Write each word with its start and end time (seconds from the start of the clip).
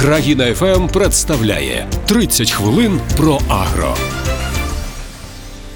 Країна 0.00 0.54
ФМ 0.54 0.88
представляє 0.88 1.88
30 2.06 2.50
хвилин 2.50 3.00
про 3.16 3.40
агро. 3.48 3.96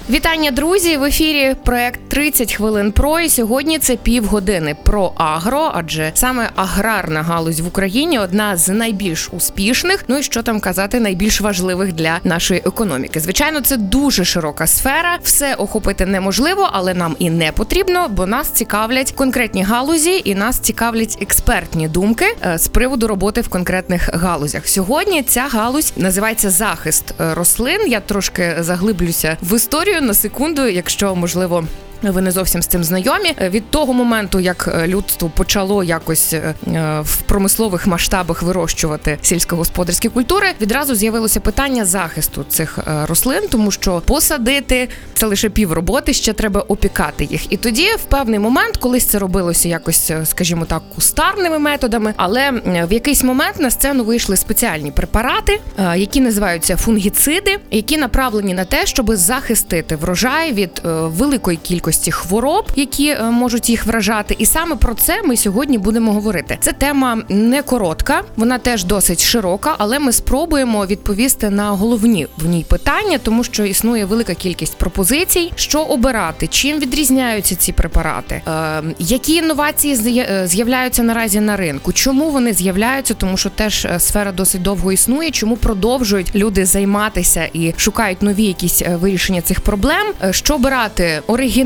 Вітання, 0.09 0.51
друзі! 0.51 0.97
В 0.97 1.03
ефірі 1.03 1.55
проект 1.63 1.99
«30 2.13 2.55
хвилин 2.55 2.91
про 2.91 3.19
і 3.19 3.29
сьогодні 3.29 3.79
це 3.79 3.95
півгодини 3.95 4.75
про 4.83 5.11
агро, 5.15 5.71
адже 5.73 6.11
саме 6.13 6.49
аграрна 6.55 7.23
галузь 7.23 7.59
в 7.59 7.67
Україні 7.67 8.19
одна 8.19 8.57
з 8.57 8.69
найбільш 8.69 9.29
успішних. 9.31 10.05
Ну 10.07 10.17
і 10.17 10.23
що 10.23 10.43
там 10.43 10.59
казати, 10.59 10.99
найбільш 10.99 11.41
важливих 11.41 11.93
для 11.93 12.19
нашої 12.23 12.61
економіки. 12.65 13.19
Звичайно, 13.19 13.61
це 13.61 13.77
дуже 13.77 14.25
широка 14.25 14.67
сфера. 14.67 15.17
Все 15.23 15.55
охопити 15.55 16.05
неможливо, 16.05 16.69
але 16.73 16.93
нам 16.93 17.15
і 17.19 17.29
не 17.29 17.51
потрібно, 17.51 18.07
бо 18.09 18.25
нас 18.25 18.49
цікавлять 18.49 19.11
конкретні 19.11 19.63
галузі, 19.63 20.21
і 20.25 20.35
нас 20.35 20.59
цікавлять 20.59 21.17
експертні 21.21 21.87
думки 21.87 22.25
е, 22.45 22.57
з 22.57 22.67
приводу 22.67 23.07
роботи 23.07 23.41
в 23.41 23.47
конкретних 23.47 24.09
галузях. 24.13 24.67
Сьогодні 24.67 25.23
ця 25.23 25.47
галузь 25.51 25.93
називається 25.97 26.49
захист 26.49 27.13
рослин. 27.17 27.81
Я 27.87 27.99
трошки 27.99 28.55
заглиблюся 28.59 29.37
в 29.41 29.55
історію 29.55 29.94
на 30.01 30.13
секунду, 30.13 30.67
якщо 30.67 31.15
можливо. 31.15 31.67
Ви 32.11 32.21
не 32.21 32.31
зовсім 32.31 32.61
з 32.61 32.67
цим 32.67 32.83
знайомі 32.83 33.35
Е, 33.41 33.49
від 33.49 33.69
того 33.69 33.93
моменту, 33.93 34.39
як 34.39 34.69
е, 34.75 34.87
людство 34.87 35.31
почало 35.35 35.83
якось 35.83 36.33
е, 36.33 36.53
в 37.01 37.21
промислових 37.21 37.87
масштабах 37.87 38.43
вирощувати 38.43 39.17
сільськогосподарські 39.21 40.09
культури, 40.09 40.47
відразу 40.61 40.95
з'явилося 40.95 41.39
питання 41.39 41.85
захисту 41.85 42.45
цих 42.49 42.79
рослин, 43.03 43.43
тому 43.49 43.71
що 43.71 44.01
посадити 44.05 44.89
це 45.13 45.25
лише 45.25 45.49
пів 45.49 45.73
роботи, 45.73 46.13
ще 46.13 46.33
треба 46.33 46.61
опікати 46.61 47.25
їх. 47.25 47.53
І 47.53 47.57
тоді, 47.57 47.87
в 47.97 48.03
певний 48.03 48.39
момент, 48.39 48.77
колись 48.77 49.05
це 49.05 49.19
робилося 49.19 49.69
якось, 49.69 50.11
скажімо 50.23 50.65
так, 50.65 50.81
кустарними 50.95 51.59
методами, 51.59 52.13
але 52.17 52.51
в 52.89 52.93
якийсь 52.93 53.23
момент 53.23 53.59
на 53.59 53.71
сцену 53.71 54.03
вийшли 54.03 54.37
спеціальні 54.37 54.91
препарати, 54.91 55.59
які 55.95 56.21
називаються 56.21 56.77
фунгіциди, 56.77 57.57
які 57.71 57.97
направлені 57.97 58.53
на 58.53 58.65
те, 58.65 58.85
щоб 58.85 59.15
захистити 59.15 59.95
врожай 59.95 60.53
від 60.53 60.81
великої 60.83 61.57
кількості 61.57 61.94
хвороб, 62.11 62.65
які 62.75 63.07
е, 63.07 63.23
можуть 63.23 63.69
їх 63.69 63.85
вражати. 63.85 64.35
І 64.39 64.45
саме 64.45 64.75
про 64.75 64.93
це 64.93 65.23
ми 65.23 65.37
сьогодні 65.37 65.77
будемо 65.77 66.13
говорити. 66.13 66.57
Це 66.61 66.73
тема 66.73 67.17
не 67.29 67.61
коротка, 67.61 68.21
вона 68.35 68.57
теж 68.57 68.83
досить 68.83 69.23
широка, 69.23 69.75
але 69.77 69.99
ми 69.99 70.11
спробуємо 70.11 70.85
відповісти 70.85 71.49
на 71.49 71.69
головні 71.69 72.27
в 72.37 72.45
ній 72.45 72.65
питання, 72.69 73.17
тому 73.17 73.43
що 73.43 73.65
існує 73.65 74.05
велика 74.05 74.33
кількість 74.33 74.77
пропозицій, 74.77 75.51
що 75.55 75.81
обирати, 75.81 76.47
чим 76.47 76.79
відрізняються 76.79 77.55
ці 77.55 77.71
препарати, 77.71 78.41
е, 78.47 78.83
які 78.99 79.33
інновації 79.33 80.25
е, 80.29 80.47
з'являються 80.47 81.03
наразі 81.03 81.39
на 81.39 81.57
ринку, 81.57 81.93
чому 81.93 82.29
вони 82.29 82.53
з'являються, 82.53 83.13
тому 83.13 83.37
що 83.37 83.49
теж 83.49 83.85
е, 83.85 83.99
сфера 83.99 84.31
досить 84.31 84.61
довго 84.61 84.91
існує. 84.91 85.31
Чому 85.31 85.57
продовжують 85.57 86.35
люди 86.35 86.65
займатися 86.65 87.49
і 87.53 87.73
шукають 87.77 88.21
нові 88.21 88.43
якісь 88.43 88.83
вирішення 89.01 89.41
цих 89.41 89.61
проблем? 89.61 90.05
Що 90.31 90.55
обирати 90.55 91.21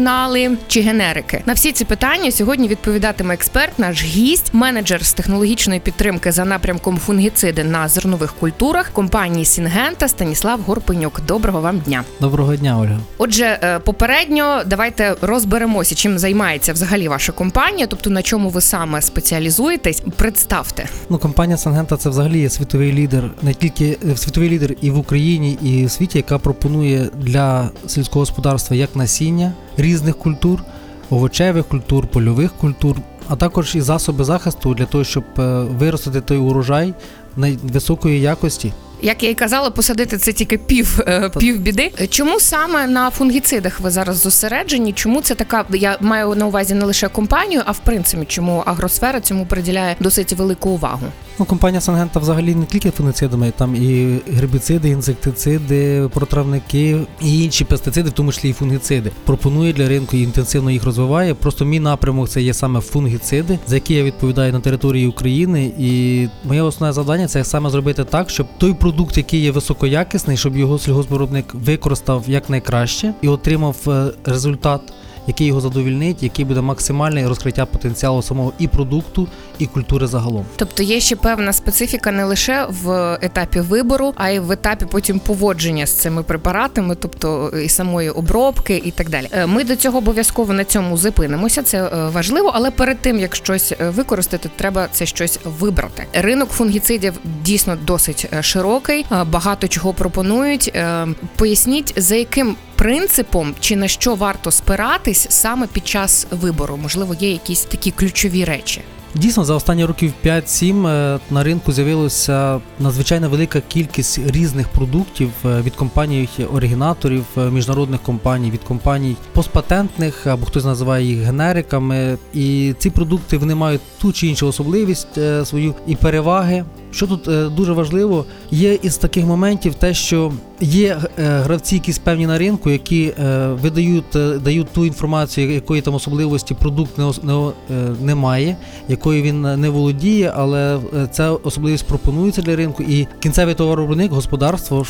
оригінали 0.10 0.58
чи 0.68 0.82
генерики? 0.82 1.44
На 1.46 1.54
всі 1.54 1.72
ці 1.72 1.86
питання 1.86 2.32
сьогодні 2.32 2.68
відповідатиме 2.68 3.34
експерт, 3.34 3.80
наш 3.80 4.04
гість, 4.04 4.54
менеджер 4.54 5.06
з 5.06 5.14
технологічної 5.14 5.80
підтримки 5.80 6.32
за 6.32 6.46
напрямком 6.46 6.98
фунгіциди 6.98 7.64
на 7.64 7.88
зернових 7.88 8.34
культурах 8.34 8.90
компанії 8.92 9.46
Сінгента 9.46 10.08
Станіслав 10.08 10.62
Горпенюк. 10.62 11.22
Доброго 11.28 11.62
вам 11.62 11.80
дня. 11.80 12.04
Доброго 12.20 12.56
дня, 12.56 12.80
Ольга. 12.80 13.00
Отже, 13.18 13.60
е, 13.64 13.80
попередньо 13.80 14.62
давайте 14.66 15.16
розберемося, 15.22 15.96
чим 15.96 16.20
займається 16.20 16.74
взагалі 16.74 17.08
ваша 17.08 17.32
компанія, 17.32 17.88
тобто 17.88 18.10
на 18.10 18.22
чому 18.22 18.50
ви 18.50 18.62
саме 18.62 19.02
спеціалізуєтесь. 19.02 20.04
Представте. 20.16 20.86
Ну, 21.10 21.18
компанія 21.18 21.58
Сангента 21.58 21.98
це 21.98 22.10
взагалі 22.10 22.40
є 22.40 22.50
світовий 22.50 22.94
лідер, 22.94 23.24
не 23.42 23.54
тільки 23.54 23.98
е, 24.12 24.18
світовий 24.18 24.50
лідер 24.50 24.76
і 24.82 24.92
в 24.92 24.98
Україні, 24.98 25.58
і 25.62 25.86
в 25.86 25.92
світі, 25.92 26.18
яка 26.18 26.38
пропонує 26.38 27.10
для 27.18 27.70
сільського 27.88 28.20
господарства 28.20 28.76
як 28.76 28.96
насіння 28.96 29.54
різних 29.80 30.18
культур, 30.18 30.64
овочевих 31.10 31.66
культур, 31.66 32.08
польових 32.08 32.54
культур, 32.54 32.96
а 33.28 33.36
також 33.36 33.76
і 33.76 33.82
засоби 33.82 34.24
захисту 34.24 34.74
для 34.74 34.86
того, 34.86 35.04
щоб 35.04 35.24
е, 35.40 35.64
виростити 35.64 36.22
той 36.22 36.38
урожай 36.38 36.94
найвисокої 37.38 38.22
якості. 38.22 38.74
Як 39.02 39.24
я 39.24 39.30
і 39.30 39.34
казала, 39.34 39.70
посадити 39.70 40.18
це 40.18 40.34
тільки 40.34 40.58
пів, 40.58 41.00
е, 41.08 41.30
пів 41.40 41.60
біди. 41.60 41.92
Чому 42.10 42.40
саме 42.40 42.88
на 42.88 43.10
фунгіцидах 43.10 43.80
ви 43.80 43.90
зараз 43.90 44.18
зосереджені? 44.18 44.94
Чому 44.94 45.22
це 45.22 45.36
така? 45.36 45.66
Я 45.74 45.98
маю 46.02 46.36
на 46.36 46.46
увазі 46.46 46.74
не 46.74 46.86
лише 46.86 47.08
компанію, 47.08 47.62
а 47.66 47.72
в 47.72 47.80
принципі, 47.80 48.26
чому 48.28 48.64
агросфера 48.66 49.22
цьому 49.22 49.46
приділяє 49.46 49.96
досить 50.00 50.34
велику 50.34 50.70
увагу? 50.70 51.08
Ну, 51.40 51.46
компанія 51.46 51.82
Сангента 51.82 52.20
взагалі 52.20 52.56
не 52.56 52.66
тільки 52.66 52.92
фунгіцидами, 52.92 53.54
там 53.58 53.76
і 53.76 54.20
гербіциди, 54.34 54.90
інсектициди, 54.90 56.10
протравники 56.14 56.98
і 57.22 57.44
інші 57.44 57.66
пестициди, 57.66 58.10
в 58.10 58.14
тому 58.14 58.32
числі 58.32 58.50
і 58.50 58.54
фунгіциди. 58.54 59.12
Пропонує 59.26 59.74
для 59.74 59.88
ринку 59.88 60.18
і 60.18 60.22
інтенсивно 60.22 60.72
їх 60.72 60.84
розвиває. 60.84 61.34
Просто 61.34 61.66
мій 61.66 61.80
напрямок 61.80 62.30
це 62.30 62.42
є 62.42 62.54
саме 62.54 62.82
фунгіциди, 62.82 63.60
за 63.68 63.76
які 63.76 63.94
я 63.94 64.04
відповідаю 64.04 64.54
на 64.54 64.60
території 64.60 65.08
України. 65.08 65.72
І 65.80 66.28
моє 66.44 66.62
основне 66.62 66.94
завдання 66.94 67.28
це 67.28 67.44
саме 67.44 67.70
зробити 67.70 68.04
так, 68.04 68.30
щоб 68.30 68.48
той 68.58 68.74
продукт, 68.74 68.89
який 69.18 69.42
є 69.42 69.52
високоякісний, 69.52 70.38
щоб 70.38 70.58
його 70.58 70.80
сільгоспвиробник 70.80 71.54
використав 71.54 72.24
якнайкраще 72.28 73.14
і 73.22 73.28
отримав 73.28 73.76
е, 73.88 74.12
результат. 74.26 74.82
Який 75.30 75.48
його 75.48 75.62
задовільнить, 75.62 76.24
який 76.24 76.46
буде 76.46 76.62
максимальне 76.62 77.28
розкриття 77.28 77.66
потенціалу 77.66 78.22
самого 78.22 78.54
і 78.60 78.68
продукту, 78.68 79.28
і 79.60 79.66
культури 79.66 80.08
загалом. 80.08 80.46
Тобто 80.56 80.84
є 80.84 81.00
ще 81.00 81.16
певна 81.16 81.54
специфіка 81.54 82.12
не 82.12 82.24
лише 82.24 82.68
в 82.84 83.18
етапі 83.22 83.60
вибору, 83.60 84.14
а 84.16 84.30
й 84.30 84.40
в 84.40 84.52
етапі 84.52 84.86
потім 84.92 85.20
поводження 85.20 85.86
з 85.86 85.92
цими 85.92 86.24
препаратами, 86.24 86.96
тобто 86.96 87.50
і 87.66 87.70
самої 87.70 88.10
обробки, 88.10 88.82
і 88.86 88.92
так 88.92 89.10
далі. 89.10 89.28
Е, 89.32 89.46
Ми 89.48 89.64
до 89.64 89.76
цього 89.76 89.98
обов'язково 89.98 90.54
на 90.54 90.64
цьому 90.64 90.98
зупинимося. 90.98 91.64
Це 91.64 91.84
е, 91.84 92.10
важливо, 92.10 92.52
але 92.54 92.72
перед 92.72 93.00
тим 93.00 93.20
як 93.20 93.36
щось 93.36 93.72
е, 93.82 93.90
використати, 93.90 94.50
треба 94.56 94.88
це 94.92 95.06
щось 95.06 95.40
вибрати. 95.60 96.06
Ринок 96.14 96.50
фунгіцидів 96.50 97.14
дійсно 97.44 97.78
досить 97.86 98.28
е, 98.34 98.44
широкий, 98.44 99.06
е, 99.12 99.24
багато 99.24 99.68
чого 99.68 99.94
пропонують. 99.94 100.72
Е, 100.76 101.08
Поясніть, 101.36 101.94
за 101.98 102.16
яким 102.16 102.56
принципом 102.80 103.56
чи 103.60 103.76
на 103.76 103.88
що 103.88 104.16
варто 104.16 104.52
спиратись 104.52 105.28
саме 105.30 105.68
під 105.68 105.88
час 105.88 106.28
вибору? 106.32 106.78
Можливо, 106.78 107.16
є 107.20 107.32
якісь 107.32 107.62
такі 107.62 107.92
ключові 107.92 108.46
речі. 108.46 108.82
Дійсно, 109.16 109.46
за 109.46 109.56
останні 109.56 109.86
років 109.86 110.14
5-7 110.26 110.88
е, 110.88 111.20
на 111.32 111.44
ринку 111.44 111.72
з'явилася 111.72 112.60
надзвичайно 112.80 113.30
велика 113.30 113.62
кількість 113.62 114.20
різних 114.28 114.68
продуктів 114.68 115.30
е, 115.46 115.62
від 115.62 115.76
компаній 115.76 116.30
оригінаторів, 116.54 117.26
е, 117.38 117.42
міжнародних 117.42 118.02
компаній, 118.02 118.52
від 118.52 118.64
компаній 118.64 119.16
постпатентних, 119.34 120.28
або 120.28 120.46
хтось 120.46 120.66
називає 120.66 121.06
їх 121.06 121.20
генериками. 121.20 122.18
І 122.34 122.74
ці 122.80 122.90
продукти 122.90 123.38
вони 123.38 123.56
мають 123.56 123.82
ту 124.02 124.14
чи 124.14 124.28
іншу 124.28 124.48
особливість 124.48 125.20
свою 125.46 125.76
і 125.88 125.96
переваги. 125.96 126.66
Що 126.92 127.08
тут 127.08 127.28
е, 127.28 127.50
дуже 127.50 127.74
важливо, 127.74 128.26
є 128.52 128.74
із 128.82 128.98
таких 128.98 129.26
моментів 129.26 129.76
те, 129.76 129.94
що 129.94 130.32
є 130.62 130.98
е, 131.20 131.24
гравці, 131.40 131.76
якісь 131.76 131.98
певні 131.98 132.28
на 132.28 132.38
ринку, 132.38 132.70
які 132.70 133.14
е, 133.20 133.48
видають 133.48 134.04
дають 134.44 134.68
ту 134.74 134.86
інформацію, 134.86 135.52
якої 135.54 135.82
там 135.82 135.94
особливості 135.96 136.54
продукт 136.54 136.98
не, 136.98 137.12
не, 137.24 137.34
о- 137.34 137.54
е, 137.72 137.74
не 138.02 138.16
має, 138.16 138.58
якою 138.88 139.24
він 139.24 139.42
не 139.42 139.70
володіє, 139.70 140.34
але 140.36 140.80
ця 141.12 141.32
особливість 141.32 141.86
пропонується 141.86 142.42
для 142.42 142.56
ринку, 142.56 142.84
і 142.84 143.08
кінцевий 143.20 143.56
товаровиробник, 143.56 144.12
господарство 144.12 144.86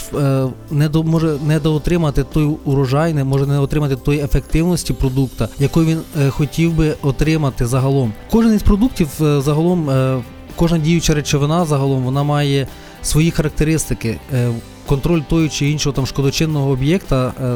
не 0.72 0.90
до 0.90 1.04
може 1.04 1.36
не 1.48 1.60
доотримати 1.60 2.24
той 2.24 2.50
урожай, 2.66 3.14
не 3.14 3.24
може 3.24 3.46
не 3.46 3.60
отримати 3.60 3.96
тої 3.96 4.20
ефективності 4.20 4.94
продукта, 4.94 5.48
якої 5.60 5.88
він 5.88 6.30
хотів 6.30 6.74
би 6.74 6.96
отримати 7.02 7.66
загалом. 7.66 8.14
Кожен 8.32 8.54
із 8.56 8.64
продуктів 8.64 9.08
загалом. 9.20 9.90
Кожна 10.60 10.78
діюча 10.78 11.14
речовина 11.14 11.66
загалом 11.66 12.04
вона 12.04 12.24
має 12.24 12.68
свої 13.04 13.32
характеристики. 13.32 14.20
Е, 14.34 14.52
Контроль 14.86 15.22
того 15.22 15.50
чи 15.50 15.70
іншого 15.70 15.94
там 15.94 16.06
шкодочинного 16.06 16.72
об'єкта 16.72 17.34
е, 17.44 17.56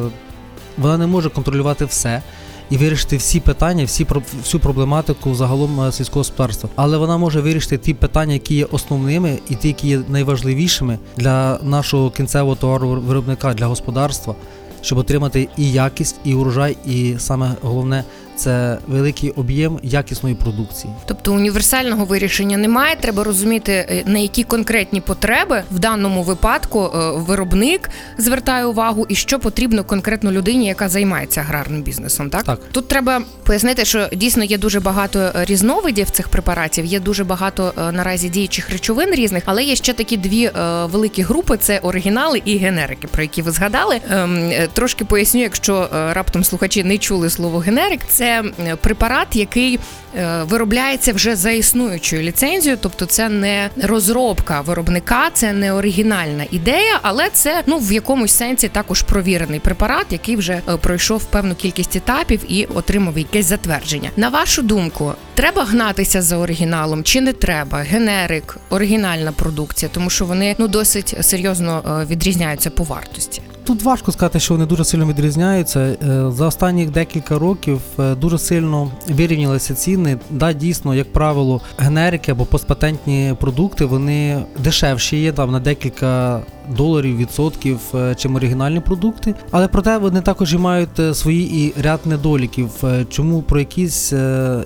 вона 0.78 0.98
не 0.98 1.08
може 1.08 1.30
контролювати 1.30 1.86
все 1.86 2.22
і 2.70 2.78
вирішити 2.78 3.18
всі 3.18 3.40
питання, 3.40 3.86
всі 3.86 4.08
всю 4.42 4.62
проблематику 4.62 5.36
загалом 5.36 5.82
е, 5.82 5.92
сільського 5.92 6.20
господарства. 6.20 6.70
Але 6.76 6.98
вона 6.98 7.18
може 7.18 7.42
вирішити 7.42 7.78
ті 7.78 7.94
питання, 7.94 8.34
які 8.34 8.56
є 8.56 8.66
основними, 8.66 9.40
і 9.50 9.56
ті, 9.56 9.68
які 9.68 9.88
є 9.88 10.02
найважливішими 10.10 11.00
для 11.18 11.60
нашого 11.64 12.10
кінцевого 12.10 12.56
товаровиробника, 12.56 13.54
для 13.54 13.66
господарства, 13.66 14.36
щоб 14.82 14.98
отримати 14.98 15.48
і 15.58 15.72
якість, 15.72 16.16
і 16.24 16.34
урожай, 16.34 16.78
і 16.86 17.16
саме 17.18 17.52
головне 17.62 18.04
це 18.36 18.78
великий 18.88 19.30
об'єм 19.30 19.80
якісної 19.84 20.36
продукції. 20.36 20.94
Тобто 21.06 21.34
універсального 21.34 22.06
вирішення 22.06 22.58
немає. 22.58 22.96
Треба 23.02 23.24
розуміти, 23.24 23.72
е, 23.72 24.04
на 24.06 24.20
які 24.20 24.44
конкретні 24.44 25.02
потреби 25.02 25.64
в 25.72 25.80
даному 25.80 26.24
випадку 26.24 26.84
е, 26.96 27.12
виробник 27.12 27.90
звертає 28.18 28.66
увагу, 28.66 29.06
і 29.10 29.16
що 29.16 29.40
потрібно 29.40 29.84
конкретно 29.84 30.32
людині, 30.32 30.66
яка 30.66 30.90
займається 30.90 31.42
аграрним 31.42 31.82
бізнесом. 31.82 32.30
Так, 32.30 32.44
Так. 32.44 32.60
тут 32.72 32.88
треба 32.88 33.22
пояснити, 33.44 33.86
що 33.86 34.08
дійсно 34.14 34.44
є 34.44 34.58
дуже 34.58 34.80
багато 34.80 35.20
е, 35.20 35.32
різновидів 35.46 36.10
цих 36.10 36.28
препаратів, 36.28 36.86
є 36.86 37.00
дуже 37.00 37.24
багато 37.24 37.74
наразі 37.92 38.30
діючих 38.30 38.70
речовин 38.70 39.12
різних, 39.12 39.44
але 39.46 39.64
є 39.64 39.76
ще 39.76 39.94
такі 39.94 40.18
дві 40.18 40.52
великі 40.84 41.22
групи: 41.24 41.58
це 41.58 41.80
оригінали 41.80 42.42
і 42.46 42.58
генерики, 42.58 43.08
про 43.08 43.22
які 43.22 43.42
ви 43.42 43.52
згадали. 43.52 44.02
Ем, 44.10 44.52
Трошки 44.74 45.06
поясню, 45.06 45.42
якщо 45.42 45.90
раптом 45.92 46.44
слухачі 46.44 46.84
не 46.84 46.98
чули 46.98 47.30
слово 47.30 47.60
генерик, 47.60 48.00
це 48.08 48.23
е, 48.24 48.76
препарат, 48.82 49.36
який 49.36 49.80
е, 50.18 50.44
виробляється 50.44 51.14
вже 51.14 51.36
за 51.36 51.52
існуючою 51.52 52.22
ліцензією, 52.22 52.78
тобто 52.82 53.06
це 53.06 53.30
не 53.30 53.70
розробка 53.84 54.62
виробника, 54.62 55.30
це 55.34 55.54
не 55.54 55.74
оригінальна 55.74 56.46
ідея, 56.52 57.00
але 57.02 57.30
це 57.30 57.64
ну 57.66 57.78
в 57.78 57.92
якомусь 57.92 58.32
сенсі 58.32 58.68
також 58.68 59.02
провірений 59.02 59.60
препарат, 59.60 60.06
який 60.10 60.36
вже 60.36 60.62
е, 60.70 60.78
пройшов 60.78 61.26
певну 61.26 61.56
кількість 61.56 61.96
етапів 61.96 62.40
і 62.48 62.66
отримав 62.66 63.18
якесь 63.18 63.46
затвердження. 63.46 64.10
На 64.18 64.30
вашу 64.30 64.62
думку, 64.62 65.14
треба 65.34 65.64
гнатися 65.64 66.22
за 66.22 66.38
оригіналом 66.38 67.04
чи 67.04 67.22
не 67.22 67.34
треба? 67.34 67.78
Генерик, 67.78 68.58
оригінальна 68.70 69.32
продукція, 69.32 69.92
тому 69.94 70.10
що 70.10 70.26
вони 70.26 70.56
ну 70.58 70.68
досить 70.68 71.16
серйозно 71.22 72.02
е, 72.02 72.06
відрізняються 72.06 72.70
по 72.70 72.84
вартості. 72.84 73.42
Тут 73.66 73.84
важко 73.84 74.12
сказати, 74.12 74.40
що 74.40 74.54
вони 74.54 74.66
дуже 74.66 74.86
сильно 74.86 75.06
відрізняються. 75.08 75.80
Е, 75.80 75.96
За 76.32 76.48
останні 76.48 76.86
декілька 76.86 77.40
років 77.40 77.82
е, 78.00 78.16
дуже 78.16 78.38
сильно 78.40 78.92
вирівнялися 79.08 79.74
ціни. 79.76 80.18
Да, 80.30 80.54
дійсно, 80.54 80.96
як 80.96 81.14
правило, 81.14 81.62
генерики 81.78 82.32
або 82.32 82.46
постпатентні 82.46 83.36
продукти 83.40 83.86
вони 83.86 84.44
дешевші 84.60 85.18
є 85.18 85.32
там 85.32 85.52
на 85.52 85.60
декілька 85.60 86.42
доларів, 86.70 87.18
відсотків, 87.18 87.80
е, 87.96 88.16
чим 88.16 88.36
оригінальні 88.36 88.80
продукти. 88.80 89.36
Але 89.52 89.68
проте 89.68 89.98
вони 89.98 90.22
також 90.22 90.54
і 90.54 90.58
мають 90.58 91.00
е, 91.00 91.14
свої 91.14 91.66
і 91.66 91.74
ряд 91.82 92.00
недоліків. 92.06 92.70
Е, 92.84 93.06
Чому 93.10 93.42
про 93.42 93.60
якісь 93.60 94.14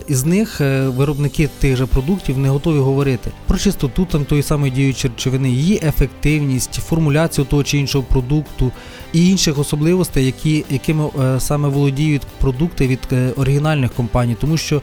із 0.07 0.25
них 0.25 0.61
виробники 0.87 1.49
тих 1.59 1.75
же 1.75 1.85
продуктів 1.85 2.37
не 2.37 2.49
готові 2.49 2.79
говорити 2.79 3.31
про 3.47 3.57
чистоту 3.57 4.05
там 4.05 4.25
тої 4.25 4.43
самої 4.43 4.71
діючої 4.71 5.13
речовини, 5.13 5.49
її 5.49 5.81
ефективність, 5.83 6.73
формуляцію 6.73 7.45
того 7.45 7.63
чи 7.63 7.77
іншого 7.77 8.03
продукту 8.09 8.71
і 9.13 9.29
інших 9.29 9.59
особливостей, 9.59 10.25
які, 10.25 10.65
якими 10.69 11.09
саме 11.39 11.67
володіють 11.67 12.21
продукти 12.41 12.87
від 12.87 12.99
оригінальних 13.37 13.93
компаній, 13.93 14.37
тому 14.41 14.57
що 14.57 14.81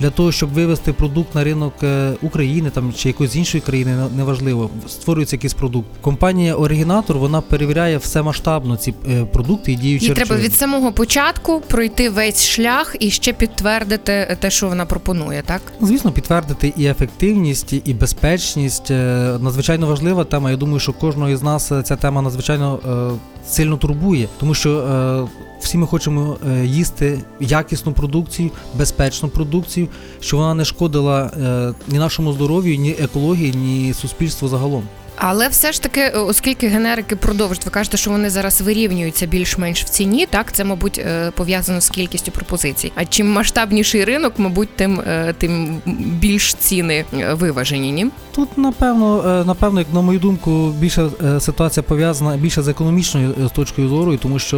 для 0.00 0.10
того, 0.10 0.32
щоб 0.32 0.50
вивести 0.50 0.92
продукт 0.92 1.34
на 1.34 1.44
ринок 1.44 1.74
е, 1.82 2.12
України 2.22 2.70
там 2.70 2.92
чи 2.96 3.08
якоїсь 3.08 3.36
іншої 3.36 3.60
країни, 3.60 3.96
неважливо, 4.16 4.70
створюється 4.88 5.36
якийсь 5.36 5.54
продукт. 5.54 5.88
Компанія 6.00 6.54
Оригінатор 6.54 7.18
вона 7.18 7.40
перевіряє 7.40 7.98
все 7.98 8.22
масштабно 8.22 8.76
ці 8.76 8.94
е, 9.10 9.24
продукти 9.24 9.72
і 9.72 9.76
діючі 9.76 10.06
Їй 10.06 10.14
треба 10.14 10.36
від 10.36 10.54
самого 10.54 10.92
початку 10.92 11.60
пройти 11.60 12.10
весь 12.10 12.46
шлях 12.46 12.96
і 13.00 13.10
ще 13.10 13.32
підтвердити 13.32 14.36
те, 14.40 14.50
що 14.50 14.68
вона 14.68 14.86
пропонує, 14.86 15.42
так? 15.46 15.62
Звісно, 15.80 16.12
підтвердити 16.12 16.72
і 16.76 16.86
ефективність, 16.86 17.72
і 17.84 17.94
безпечність 17.94 18.90
е, 18.90 18.94
надзвичайно 19.40 19.86
важлива 19.86 20.24
тема. 20.24 20.50
Я 20.50 20.56
думаю, 20.56 20.80
що 20.80 20.92
кожного 20.92 21.30
із 21.30 21.42
нас 21.42 21.72
е, 21.72 21.82
ця 21.82 21.96
тема 21.96 22.22
надзвичайно 22.22 22.78
е, 22.88 23.33
сильно 23.46 23.76
турбує, 23.76 24.28
тому 24.40 24.54
що 24.54 24.78
е, 24.78 25.28
всі 25.60 25.78
ми 25.78 25.86
хочемо 25.86 26.36
е, 26.48 26.66
їсти 26.66 27.20
якісну 27.40 27.92
продукцію, 27.92 28.50
безпечну 28.78 29.28
продукцію, 29.28 29.88
щоб 30.20 30.40
вона 30.40 30.54
не 30.54 30.64
шкодила 30.64 31.22
е, 31.22 31.74
ні 31.88 31.98
нашому 31.98 32.32
здоров'ю, 32.32 32.76
ні 32.76 32.90
екології, 32.90 33.52
ні 33.54 33.94
суспільству 33.94 34.48
загалом. 34.48 34.82
Але 35.16 35.48
все 35.48 35.72
ж 35.72 35.82
таки, 35.82 36.00
е, 36.00 36.10
оскільки 36.10 36.68
генерики 36.68 37.16
продовжують, 37.16 37.64
ви 37.64 37.70
кажете, 37.70 37.96
що 37.96 38.10
вони 38.10 38.30
зараз 38.30 38.60
вирівнюються 38.60 39.26
більш-менш 39.26 39.84
в 39.84 39.88
ціні, 39.88 40.26
так 40.26 40.52
це, 40.52 40.64
мабуть, 40.64 40.98
е, 40.98 41.30
пов'язано 41.36 41.80
з 41.80 41.90
кількістю 41.90 42.32
пропозицій. 42.32 42.92
А 42.94 43.04
чим 43.04 43.32
масштабніший 43.32 44.04
ринок, 44.04 44.32
мабуть, 44.38 44.68
тим, 44.76 45.00
е, 45.00 45.34
тим 45.38 45.80
більш 46.20 46.54
ціни 46.54 47.04
виважені, 47.32 47.92
ні? 47.92 48.06
Тут 48.34 48.58
напевно, 48.58 49.44
напевно, 49.46 49.80
як 49.80 49.92
на 49.92 50.00
мою 50.00 50.18
думку, 50.18 50.68
більше 50.78 51.08
е, 51.24 51.40
ситуація 51.40 51.82
пов'язана 51.82 52.36
більше 52.36 52.62
з 52.62 52.68
економічною 52.68 53.50
точкою 53.54 53.88
зору, 53.88 54.16
тому 54.16 54.38
що 54.38 54.56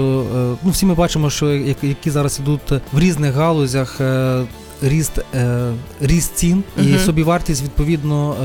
ну 0.62 0.70
всі 0.70 0.86
ми 0.86 0.94
бачимо, 0.94 1.30
що 1.30 1.52
як- 1.54 1.84
які 1.84 2.10
зараз 2.10 2.40
ідуть 2.42 2.82
в 2.92 2.98
різних 2.98 3.34
галузях 3.34 4.00
ріст, 4.82 5.12
ріст 6.00 6.34
цін 6.34 6.64
і 6.82 6.98
собівартість 6.98 7.62
відповідно 7.62 8.36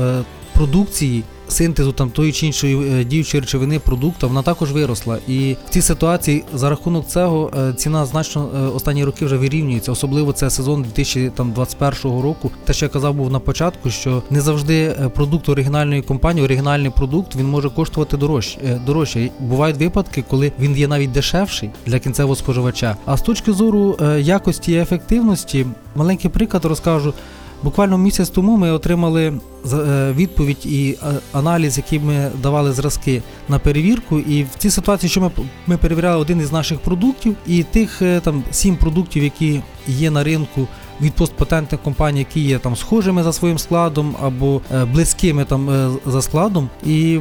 продукції. 0.54 1.24
Синтезу 1.52 1.92
там 1.92 2.10
тої 2.10 2.32
чи 2.32 2.46
іншої 2.46 3.00
е, 3.00 3.04
діючої 3.04 3.40
речовини 3.40 3.78
продукту, 3.78 4.28
вона 4.28 4.42
також 4.42 4.72
виросла. 4.72 5.18
І 5.28 5.56
в 5.66 5.70
цій 5.70 5.82
ситуації 5.82 6.44
за 6.54 6.70
рахунок 6.70 7.08
цього 7.08 7.50
е, 7.58 7.72
ціна 7.74 8.06
значно 8.06 8.50
е, 8.56 8.58
останні 8.58 9.04
роки 9.04 9.24
вже 9.24 9.36
вирівнюється. 9.36 9.92
Особливо 9.92 10.32
це 10.32 10.50
сезон 10.50 10.82
2021 10.82 12.20
року. 12.20 12.50
Те, 12.64 12.72
що 12.72 12.86
я 12.86 12.88
казав 12.88 13.14
був 13.14 13.30
на 13.30 13.38
початку, 13.38 13.90
що 13.90 14.22
не 14.30 14.40
завжди 14.40 14.96
продукт 15.14 15.48
оригінальної 15.48 16.02
компанії, 16.02 16.44
оригінальний 16.44 16.90
продукт, 16.90 17.36
він 17.36 17.46
може 17.46 17.70
коштувати 17.70 18.16
дорожче. 18.16 18.80
дорожче. 18.86 19.30
Бувають 19.40 19.76
випадки, 19.76 20.24
коли 20.30 20.52
він 20.58 20.76
є 20.76 20.88
навіть 20.88 21.12
дешевший 21.12 21.70
для 21.86 21.98
кінцевого 21.98 22.36
споживача. 22.36 22.96
А 23.06 23.16
з 23.16 23.22
точки 23.22 23.52
зору 23.52 23.98
якості 24.18 24.72
і 24.72 24.76
ефективності, 24.76 25.66
маленький 25.96 26.30
приклад 26.30 26.64
розкажу. 26.64 27.14
Буквально 27.62 27.98
місяць 27.98 28.28
тому 28.28 28.56
ми 28.56 28.70
отримали 28.70 29.26
е, 29.26 30.12
відповідь 30.12 30.66
і 30.66 30.98
е, 31.02 31.14
аналіз, 31.32 31.76
який 31.76 32.00
ми 32.00 32.30
давали 32.42 32.72
зразки 32.72 33.22
на 33.48 33.58
перевірку. 33.58 34.18
І 34.18 34.42
в 34.42 34.48
цій 34.58 34.70
ситуації, 34.70 35.10
що 35.10 35.20
ми, 35.20 35.30
ми 35.66 35.76
перевіряли 35.76 36.20
один 36.20 36.40
із 36.40 36.52
наших 36.52 36.78
продуктів, 36.78 37.36
і 37.46 37.62
тих 37.62 38.02
е, 38.02 38.20
там 38.20 38.44
сім 38.50 38.76
продуктів, 38.76 39.24
які 39.24 39.60
є 39.86 40.10
на 40.10 40.24
ринку 40.24 40.68
від 41.00 41.12
постпатентних 41.12 41.82
компаній, 41.82 42.18
які 42.18 42.40
є 42.40 42.58
там 42.58 42.76
схожими 42.76 43.22
за 43.22 43.32
своїм 43.32 43.58
складом 43.58 44.16
або 44.22 44.60
близькими 44.92 45.44
там 45.44 45.92
за 46.06 46.22
складом. 46.22 46.68
І 46.86 47.20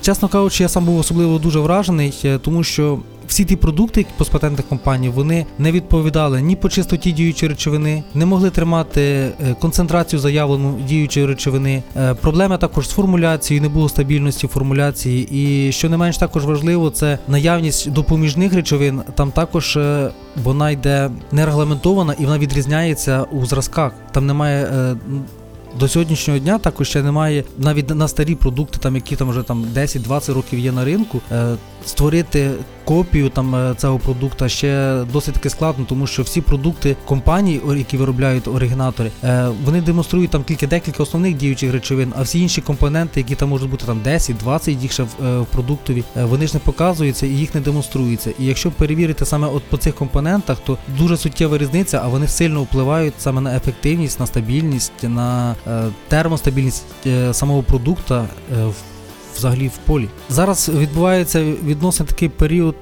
чесно 0.00 0.28
кажучи, 0.28 0.62
я 0.62 0.68
сам 0.68 0.84
був 0.84 0.98
особливо 0.98 1.38
дуже 1.38 1.58
вражений, 1.58 2.14
тому 2.42 2.64
що. 2.64 2.98
Всі 3.32 3.44
ті 3.44 3.56
продукти 3.56 4.00
які 4.00 4.10
постпатентних 4.16 4.68
компаній 4.68 5.08
вони 5.08 5.46
не 5.58 5.72
відповідали 5.72 6.42
ні 6.42 6.56
по 6.56 6.68
чистоті 6.68 7.12
діючої 7.12 7.50
речовини, 7.50 8.02
не 8.14 8.26
могли 8.26 8.50
тримати 8.50 9.02
е, 9.02 9.54
концентрацію 9.60 10.20
заявлену 10.20 10.78
діючої 10.88 11.26
речовини. 11.26 11.82
Е, 11.96 12.14
Проблеми 12.14 12.58
також 12.58 12.88
з 12.88 12.90
формуляцією, 12.90 13.62
не 13.62 13.68
було 13.68 13.88
стабільності 13.88 14.46
формуляції. 14.46 15.28
І 15.32 15.72
що 15.72 15.90
не 15.90 15.96
менш 15.96 16.18
також 16.18 16.44
важливо, 16.44 16.90
це 16.90 17.18
наявність 17.28 17.90
допоміжних 17.90 18.54
речовин. 18.54 19.02
Там 19.14 19.30
також 19.30 19.76
е, 19.76 20.10
вона 20.42 20.70
йде 20.70 21.10
не 21.32 21.46
регламентована 21.46 22.14
і 22.18 22.24
вона 22.24 22.38
відрізняється 22.38 23.22
у 23.22 23.46
зразках. 23.46 23.92
Там 24.10 24.26
немає. 24.26 24.68
до 25.80 25.88
сьогоднішнього 25.88 26.38
дня 26.38 26.58
також 26.58 26.88
ще 26.88 27.02
немає 27.02 27.44
навіть 27.58 27.94
на 27.94 28.08
старі 28.08 28.34
продукти, 28.34 28.78
там 28.80 28.94
які 28.94 29.16
там 29.16 29.30
вже 29.30 29.42
там 29.42 29.64
10-20 29.74 30.34
років 30.34 30.58
є 30.58 30.72
на 30.72 30.84
ринку. 30.84 31.20
Створити 31.86 32.50
копію 32.84 33.28
там 33.28 33.54
е, 33.54 33.74
цього 33.78 33.98
продукту 33.98 34.48
ще 34.48 35.02
досить 35.12 35.34
таки 35.34 35.50
складно, 35.50 35.84
тому 35.88 36.06
що 36.06 36.22
всі 36.22 36.40
продукти 36.40 36.96
компаній, 37.04 37.60
які 37.76 37.96
виробляють 37.96 38.48
оригінатори, 38.48 39.10
е, 39.24 39.48
вони 39.64 39.80
демонструють 39.80 40.30
там 40.30 40.44
тільки 40.44 40.66
декілька 40.66 41.02
основних 41.02 41.36
діючих 41.36 41.72
речовин, 41.72 42.12
а 42.16 42.22
всі 42.22 42.40
інші 42.40 42.60
компоненти, 42.60 43.20
які 43.20 43.34
там 43.34 43.48
можуть 43.48 43.70
бути 43.70 43.86
там 43.86 44.00
10-20 44.04 44.80
їх 44.82 44.92
ще 44.92 45.02
в, 45.02 45.08
е, 45.26 45.46
продуктові, 45.52 46.04
вони 46.14 46.46
ж 46.46 46.54
не 46.54 46.60
показуються 46.60 47.26
і 47.26 47.30
їх 47.30 47.54
не 47.54 47.60
демонструються. 47.60 48.30
І 48.38 48.44
якщо 48.44 48.70
перевірити 48.70 49.24
саме 49.24 49.48
от 49.48 49.62
по 49.62 49.76
цих 49.76 49.94
компонентах, 49.94 50.58
то 50.66 50.78
дуже 50.98 51.16
суттєва 51.16 51.58
різниця, 51.58 52.00
а 52.04 52.08
вони 52.08 52.28
сильно 52.28 52.62
впливають 52.62 53.14
саме 53.18 53.40
на 53.40 53.56
ефективність, 53.56 54.20
на 54.20 54.26
стабільність, 54.26 54.92
на 55.02 55.54
термостабільність 56.08 56.84
самого 57.32 57.62
продукту 57.62 58.24
в 58.50 58.91
взагалі 59.36 59.68
в 59.68 59.76
полі. 59.86 60.08
Зараз 60.30 60.68
відбувається 60.68 61.42
відносно 61.42 62.06
такий 62.06 62.28
період. 62.28 62.76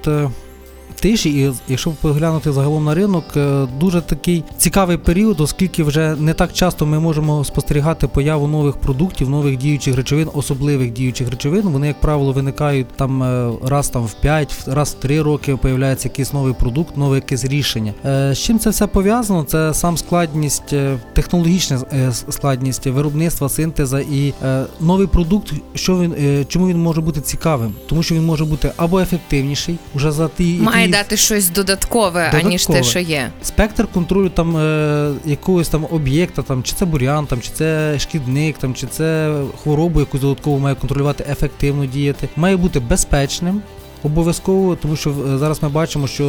Тиші, 1.01 1.29
і 1.29 1.51
якщо 1.67 1.91
поглянути 1.91 2.51
загалом 2.51 2.85
на 2.85 2.95
ринок, 2.95 3.23
е, 3.37 3.67
дуже 3.79 4.01
такий 4.01 4.43
цікавий 4.57 4.97
період, 4.97 5.41
оскільки 5.41 5.83
вже 5.83 6.15
не 6.15 6.33
так 6.33 6.53
часто 6.53 6.85
ми 6.85 6.99
можемо 6.99 7.43
спостерігати 7.43 8.07
появу 8.07 8.47
нових 8.47 8.75
продуктів, 8.77 9.29
нових 9.29 9.57
діючих 9.57 9.95
речовин, 9.95 10.29
особливих 10.33 10.91
діючих 10.91 11.29
речовин. 11.29 11.61
Вони, 11.61 11.87
як 11.87 11.99
правило, 11.99 12.31
виникають 12.31 12.87
там 12.87 13.23
е, 13.23 13.51
раз 13.65 13.89
там 13.89 14.05
в 14.05 14.13
5, 14.13 14.63
раз 14.67 14.95
в 14.99 15.01
3 15.01 15.21
роки 15.21 15.55
появляється 15.55 16.07
якийсь 16.07 16.33
новий 16.33 16.53
продукт, 16.53 16.97
нове 16.97 17.15
якесь 17.15 17.45
рішення. 17.45 17.93
Е, 18.05 18.33
З 18.35 18.39
чим 18.39 18.59
це 18.59 18.69
все 18.69 18.87
пов'язано? 18.87 19.43
Це 19.43 19.73
сам 19.73 19.97
складність, 19.97 20.73
технологічна 21.13 21.81
складність 22.29 22.87
виробництва, 22.87 23.49
синтеза 23.49 23.99
і 23.99 24.33
новий 24.79 25.07
продукт, 25.07 25.53
що 25.75 25.99
він 25.99 26.45
чому 26.47 26.67
він 26.67 26.77
може 26.77 27.01
бути 27.01 27.21
цікавим? 27.21 27.73
Тому 27.87 28.03
що 28.03 28.15
він 28.15 28.25
може 28.25 28.45
бути 28.45 28.71
або 28.77 28.99
ефективніший, 28.99 29.77
вже 29.95 30.11
за 30.11 30.27
ті 30.27 30.59
Має 30.61 30.90
дати 30.91 31.17
щось 31.17 31.49
додаткове, 31.49 32.31
аніж 32.33 32.65
те, 32.65 32.83
що 32.83 32.99
є. 32.99 33.29
спектр 33.43 33.87
контролю 33.87 34.29
там 34.29 34.57
е, 34.57 35.11
якогось 35.25 35.69
там 35.69 35.87
об'єкта, 35.91 36.41
там 36.41 36.63
чи 36.63 36.73
це 36.73 36.85
бурян, 36.85 37.25
там 37.25 37.41
чи 37.41 37.49
це 37.53 37.99
шкідник, 37.99 38.57
там 38.57 38.73
чи 38.73 38.87
це 38.87 39.35
хворобу, 39.63 39.99
яку 39.99 40.17
додатково 40.17 40.59
має 40.59 40.75
контролювати, 40.75 41.25
ефективно 41.29 41.85
діяти, 41.85 42.29
має 42.35 42.57
бути 42.57 42.79
безпечним. 42.79 43.61
Обов'язково, 44.03 44.75
тому 44.75 44.95
що 44.95 45.09
е, 45.09 45.37
зараз 45.37 45.63
ми 45.63 45.69
бачимо, 45.69 46.07
що 46.07 46.23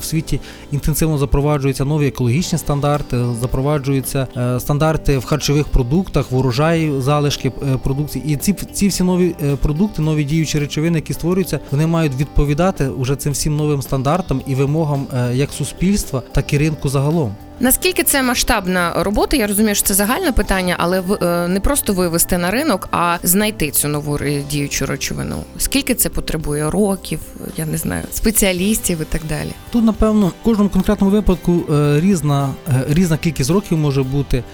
в 0.00 0.04
світі 0.04 0.40
інтенсивно 0.72 1.18
запроваджуються 1.18 1.84
нові 1.84 2.06
екологічні 2.06 2.58
стандарти, 2.58 3.24
запроваджуються 3.40 4.26
е, 4.36 4.60
стандарти 4.60 5.18
в 5.18 5.24
харчових 5.24 5.68
продуктах, 5.68 6.30
в 6.30 6.36
урожаї 6.36 7.00
залишки 7.00 7.48
е, 7.48 7.76
продукції. 7.82 8.24
І 8.26 8.36
ці, 8.36 8.52
ці 8.52 8.88
всі 8.88 9.02
нові 9.02 9.34
продукти, 9.62 10.02
нові 10.02 10.24
діючі 10.24 10.58
речовини, 10.58 10.98
які 10.98 11.12
створюються, 11.12 11.60
вони 11.70 11.86
мають 11.86 12.14
відповідати 12.14 12.88
уже 12.88 13.16
цим 13.16 13.32
всім 13.32 13.56
новим 13.56 13.82
стандартам 13.82 14.40
і 14.46 14.54
вимогам 14.54 15.06
як 15.32 15.52
суспільства, 15.52 16.22
так 16.32 16.52
і 16.52 16.58
ринку 16.58 16.88
загалом. 16.88 17.34
Наскільки 17.60 18.02
це 18.02 18.22
масштабна 18.22 18.92
робота? 18.96 19.36
Я 19.36 19.46
розумію, 19.46 19.74
що 19.74 19.86
це 19.86 19.94
загальне 19.94 20.32
питання, 20.32 20.76
але 20.78 21.00
в- 21.00 21.48
не 21.48 21.60
просто 21.60 21.92
вивести 21.92 22.38
на 22.38 22.50
ринок, 22.50 22.88
а 22.92 23.16
знайти 23.22 23.70
цю 23.70 23.88
нову 23.88 24.18
діючу 24.50 24.86
речовину. 24.86 25.36
Скільки 25.58 25.94
це 25.94 26.08
потребує 26.08 26.70
років, 26.70 27.11
я 27.56 27.66
не 27.66 27.76
знаю, 27.78 28.04
спеціалістів 28.12 29.00
і 29.00 29.04
так 29.04 29.22
далі. 29.28 29.50
Тут, 29.70 29.84
напевно, 29.84 30.26
в 30.26 30.32
кожному 30.44 30.70
конкретному 30.70 31.12
випадку 31.12 31.62
е, 31.72 32.00
різна, 32.00 32.48
е, 32.68 32.84
різна 32.88 33.16
кількість 33.16 33.50
років 33.50 33.78
може 33.78 34.02
бути. 34.02 34.44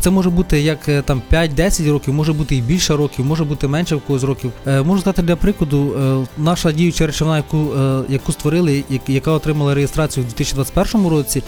Це 0.00 0.10
може 0.10 0.30
бути 0.30 0.60
як 0.60 0.88
е, 0.88 1.02
там 1.02 1.22
5-10 1.32 1.90
років, 1.90 2.14
може 2.14 2.32
бути 2.32 2.56
і 2.56 2.60
більше 2.60 2.96
років, 2.96 3.24
може 3.24 3.44
бути 3.44 3.68
менше 3.68 3.96
в 3.96 4.00
когось 4.00 4.22
років. 4.22 4.52
Е, 4.66 4.82
Можу 4.82 5.00
сказати 5.00 5.22
для 5.22 5.36
прикладу, 5.36 5.92
е, 6.00 6.26
наша 6.38 6.72
діюча 6.72 7.06
речовина, 7.06 7.36
яку, 7.36 7.56
е, 7.74 8.02
яку 8.08 8.32
створили, 8.32 8.84
як- 8.90 9.08
яка 9.08 9.30
отримала 9.30 9.74
реєстрацію 9.74 10.24
в 10.24 10.26
2021 10.28 11.08
році. 11.08 11.42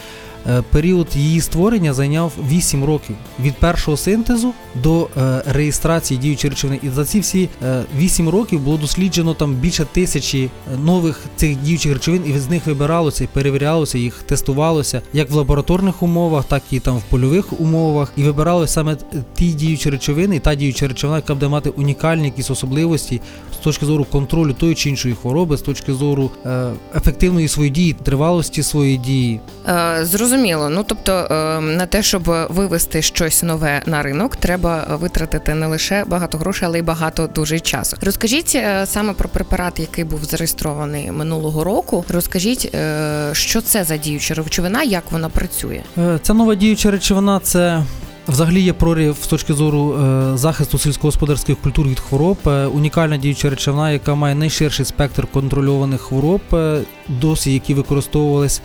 Е, 0.47 0.63
Період 0.71 1.07
її 1.15 1.41
створення 1.41 1.95
зайняв 1.95 2.33
8 2.51 2.85
років 2.85 3.17
від 3.41 3.55
першого 3.55 3.97
синтезу 3.97 4.53
до 4.75 5.09
е, 5.17 5.43
реєстрації 5.47 6.21
діючої 6.21 6.51
речовини. 6.51 6.81
І 6.83 6.89
за 6.89 7.05
ці 7.05 7.21
всі 7.21 7.49
е, 7.63 7.83
8 7.99 8.29
років 8.29 8.61
було 8.61 8.77
досліджено 8.77 9.35
там 9.35 9.55
більше 9.55 9.85
тисячі 9.93 10.45
е, 10.45 10.77
нових 10.85 11.21
цих 11.37 11.57
діючих 11.57 11.93
речовин, 11.93 12.23
і 12.27 12.39
з 12.39 12.49
них 12.49 12.67
вибиралося 12.67 13.25
і 13.25 13.27
перевірялося, 13.27 13.99
їх 13.99 14.23
тестувалося 14.23 15.03
як 15.13 15.31
в 15.31 15.35
лабораторних 15.35 16.03
умовах, 16.03 16.45
так 16.45 16.63
і 16.71 16.81
там 16.81 16.97
в 16.97 17.03
польових 17.03 17.61
умовах. 17.61 18.13
І 18.17 18.23
вибиралися 18.23 18.73
саме 18.73 18.97
ті 19.35 19.49
діючі 19.53 19.91
речовини, 19.91 20.37
і 20.37 20.41
та 20.41 20.55
діюча 20.55 20.89
речовина, 20.89 21.17
яка 21.17 21.35
буде 21.35 21.49
мати 21.49 21.71
унікальні 21.71 22.25
якісь 22.25 22.51
особливості 22.51 23.21
з 23.53 23.57
точки 23.57 23.87
зору 23.87 24.05
контролю 24.05 24.53
тої 24.53 24.75
чи 24.75 24.91
іншої 24.91 25.15
хвороби, 25.15 25.57
з 25.57 25.63
точки 25.63 25.93
зору 25.93 26.31
е, 26.47 26.71
ефективної 26.97 27.49
своєї 27.49 27.71
дії, 27.71 27.97
тривалості 28.03 28.63
своєї 28.63 28.97
дії. 28.97 29.41
Е, 29.69 30.05
Зрозуміло. 30.33 30.69
Ну 30.69 30.85
тобто 30.87 31.12
е, 31.12 31.61
на 31.61 31.87
те, 31.87 32.03
щоб 32.03 32.23
вивести 32.49 33.03
щось 33.03 33.43
нове 33.43 33.83
на 33.87 34.03
ринок, 34.03 34.37
треба 34.37 34.85
витратити 34.91 35.55
не 35.55 35.67
лише 35.67 36.05
багато 36.07 36.39
грошей, 36.39 36.69
але 36.69 36.79
й 36.79 36.83
багато 36.83 37.27
дуже 37.27 37.61
часу. 37.61 37.97
Розкажіть 38.03 38.53
е, 38.55 38.87
саме 38.87 39.12
про 39.12 39.29
препарат, 39.29 39.79
який 39.81 40.05
був 40.05 40.25
зареєстрований 40.25 41.11
минулого 41.11 41.65
року. 41.65 42.05
Розкажіть, 42.09 42.75
е, 42.75 43.31
що 43.33 43.61
це 43.61 43.85
за 43.85 43.97
діюча 43.97 44.35
речовина, 44.35 44.83
як 44.83 45.03
вона 45.11 45.29
працює. 45.29 45.83
Е, 45.99 46.19
Ця 46.23 46.35
нова 46.35 46.55
діюча 46.55 46.91
речовина 46.91 47.41
це. 47.43 47.83
Взагалі 48.29 48.61
є 48.61 48.73
прорив 48.73 49.17
з 49.23 49.26
точки 49.26 49.55
зору 49.55 49.95
е, 49.95 50.37
захисту 50.37 50.79
сільськогосподарських 50.79 51.57
культур 51.57 51.88
від 51.88 52.00
хвороб. 52.00 52.37
Е, 52.47 52.67
унікальна 52.67 53.17
діюча 53.17 53.50
речовина, 53.50 53.91
яка 53.91 54.14
має 54.14 54.35
найширший 54.35 54.85
спектр 54.87 55.26
контрольованих 55.26 56.00
хвороб, 56.00 56.41
е, 56.52 56.81
досі 57.09 57.52
які 57.52 57.75
використовувались. 57.75 58.62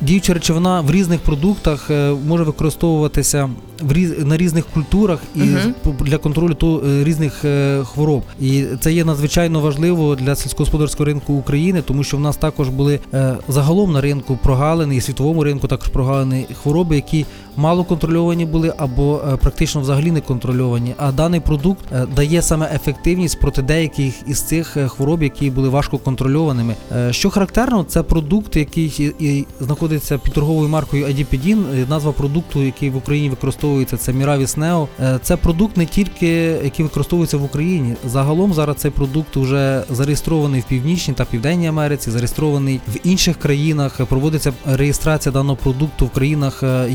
Діюча 0.00 0.34
речовина 0.34 0.80
в 0.80 0.90
різних 0.90 1.20
продуктах 1.20 1.90
може 2.26 2.44
використовуватися 2.44 3.50
в 3.82 3.92
різ, 3.92 4.18
на 4.24 4.36
різних 4.36 4.66
культурах 4.66 5.20
і 5.34 5.40
п- 5.84 6.04
для 6.04 6.18
контролю 6.18 6.54
то, 6.54 6.82
різних 7.04 7.44
хвороб. 7.84 8.22
І 8.40 8.64
це 8.80 8.92
є 8.92 9.04
надзвичайно 9.04 9.60
важливо 9.60 10.16
для 10.16 10.36
сільськогосподарського 10.36 11.04
ринку 11.04 11.32
України, 11.32 11.82
тому 11.82 12.04
що 12.04 12.16
в 12.16 12.20
нас 12.20 12.36
також 12.36 12.68
були 12.68 13.00
загалом 13.48 13.92
на 13.92 14.00
ринку 14.00 14.38
прогалини 14.42 14.96
і 14.96 15.00
світовому 15.00 15.44
ринку 15.44 15.68
також 15.68 15.88
прогалини 15.88 16.46
хвороби, 16.62 16.96
які 16.96 17.26
мало 17.56 17.84
контрольовані 17.84 18.44
були 18.44 18.74
або 18.78 19.20
е, 19.32 19.36
практично 19.36 19.80
взагалі 19.80 20.10
не 20.12 20.20
контрольовані. 20.20 20.94
А 20.96 21.12
даний 21.12 21.40
продукт 21.40 21.84
е, 21.92 22.06
дає 22.16 22.42
саме 22.42 22.70
ефективність 22.74 23.40
проти 23.40 23.62
деяких 23.62 24.14
із 24.26 24.40
цих 24.40 24.76
е, 24.76 24.88
хвороб, 24.88 25.22
які 25.22 25.50
були 25.50 25.68
важко 25.68 25.98
контрольованими. 25.98 26.74
Що 27.10 27.30
характерно, 27.30 27.84
це 27.84 28.02
продукт, 28.02 28.56
який 28.56 29.46
знаходиться 29.60 30.18
під 30.18 30.32
торговою 30.32 30.68
маркою 30.68 31.06
Адіпедін. 31.06 31.64
Е, 31.74 31.86
Назва 31.88 32.12
продукту, 32.12 32.62
який 32.62 32.90
в 32.90 32.96
Україні 32.96 33.30
використовується, 33.30 33.96
це 33.96 34.12
Міравіс 34.12 34.56
Нео. 34.56 34.88
Е, 35.00 35.18
Це 35.22 35.36
продукт 35.36 35.76
не 35.76 35.86
тільки 35.86 36.26
який 36.64 36.84
використовується 36.84 37.36
в 37.36 37.44
Україні. 37.44 37.94
Загалом 38.06 38.54
зараз 38.54 38.76
цей 38.76 38.90
продукт 38.90 39.36
вже 39.36 39.84
зареєстрований 39.90 40.60
в 40.60 40.64
Північній 40.64 41.14
та 41.14 41.24
Південній 41.24 41.66
Америці, 41.66 42.10
зареєстрований 42.10 42.80
в 42.88 42.96
інших 43.04 43.36
країнах. 43.36 44.00
Проводиться 44.06 44.52
реєстрація 44.66 45.32
даного 45.32 45.56
продукту 45.56 46.06
в 46.06 46.10
країнах 46.10 46.62
е, 46.62 46.90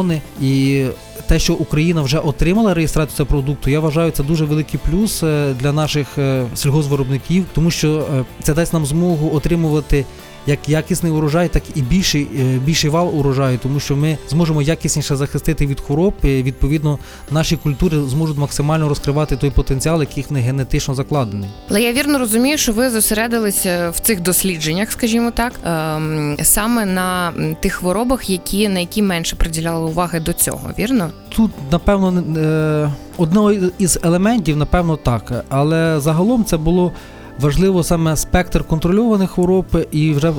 Єврозони. 0.00 0.20
І 0.40 0.84
те, 1.26 1.38
що 1.38 1.54
Україна 1.54 2.02
вже 2.02 2.18
отримала 2.18 2.74
реєстрацію 2.74 3.16
цього 3.16 3.26
продукту, 3.26 3.70
я 3.70 3.80
вважаю, 3.80 4.10
це 4.10 4.22
дуже 4.22 4.44
великий 4.44 4.80
плюс 4.90 5.22
е, 5.22 5.54
для 5.60 5.72
наших 5.72 6.08
сільгозвиробників, 6.54 7.44
тому 7.54 7.70
що 7.70 7.98
е, 7.98 8.24
це 8.42 8.54
дасть 8.54 8.72
нам 8.72 8.86
змогу 8.86 9.36
отримувати. 9.36 10.04
Як 10.46 10.68
якісний 10.68 11.12
урожай, 11.12 11.48
так 11.48 11.62
і 11.74 11.82
більший, 11.82 12.28
е, 12.40 12.58
більший 12.64 12.90
вал 12.90 13.18
урожаю, 13.18 13.58
тому 13.62 13.80
що 13.80 13.96
ми 13.96 14.18
зможемо 14.28 14.62
якісніше 14.62 15.16
захистити 15.16 15.66
від 15.66 15.80
хвороб. 15.80 16.14
І, 16.22 16.26
відповідно, 16.26 16.98
наші 17.30 17.56
культури 17.56 18.00
зможуть 18.02 18.38
максимально 18.38 18.88
розкривати 18.88 19.36
той 19.36 19.50
потенціал, 19.50 20.00
який 20.00 20.24
в 20.28 20.32
них 20.32 20.44
генетично 20.44 20.94
закладений. 20.94 21.48
Але 21.70 21.82
я 21.82 21.92
вірно 21.92 22.18
розумію, 22.18 22.58
що 22.58 22.72
ви 22.72 22.90
зосередилися 22.90 23.90
в 23.90 24.00
цих 24.00 24.20
дослідженнях, 24.20 24.92
скажімо 24.92 25.30
так, 25.30 25.52
ем, 25.64 26.36
саме 26.42 26.86
на 26.86 27.32
тих 27.60 27.72
хворобах, 27.72 28.30
які 28.30 28.68
на 28.68 28.80
які 28.80 29.02
менше 29.02 29.36
приділяли 29.36 29.84
уваги 29.90 30.20
до 30.20 30.32
цього. 30.32 30.70
Вірно? 30.78 31.10
Тут, 31.28 31.50
напевно, 31.72 32.10
не- 32.10 32.40
е, 32.40 32.92
одного 33.16 33.52
із 33.78 33.98
елементів, 34.02 34.56
напевно, 34.56 34.96
так. 34.96 35.44
Але 35.48 36.00
загалом 36.00 36.44
це 36.44 36.56
було 36.56 36.92
важливо 37.40 37.84
саме 37.84 38.16
спектр 38.16 38.64
контрольованих 38.64 39.30
хвороб, 39.30 39.86
і 39.90 40.12
вже 40.12 40.28
е, 40.28 40.32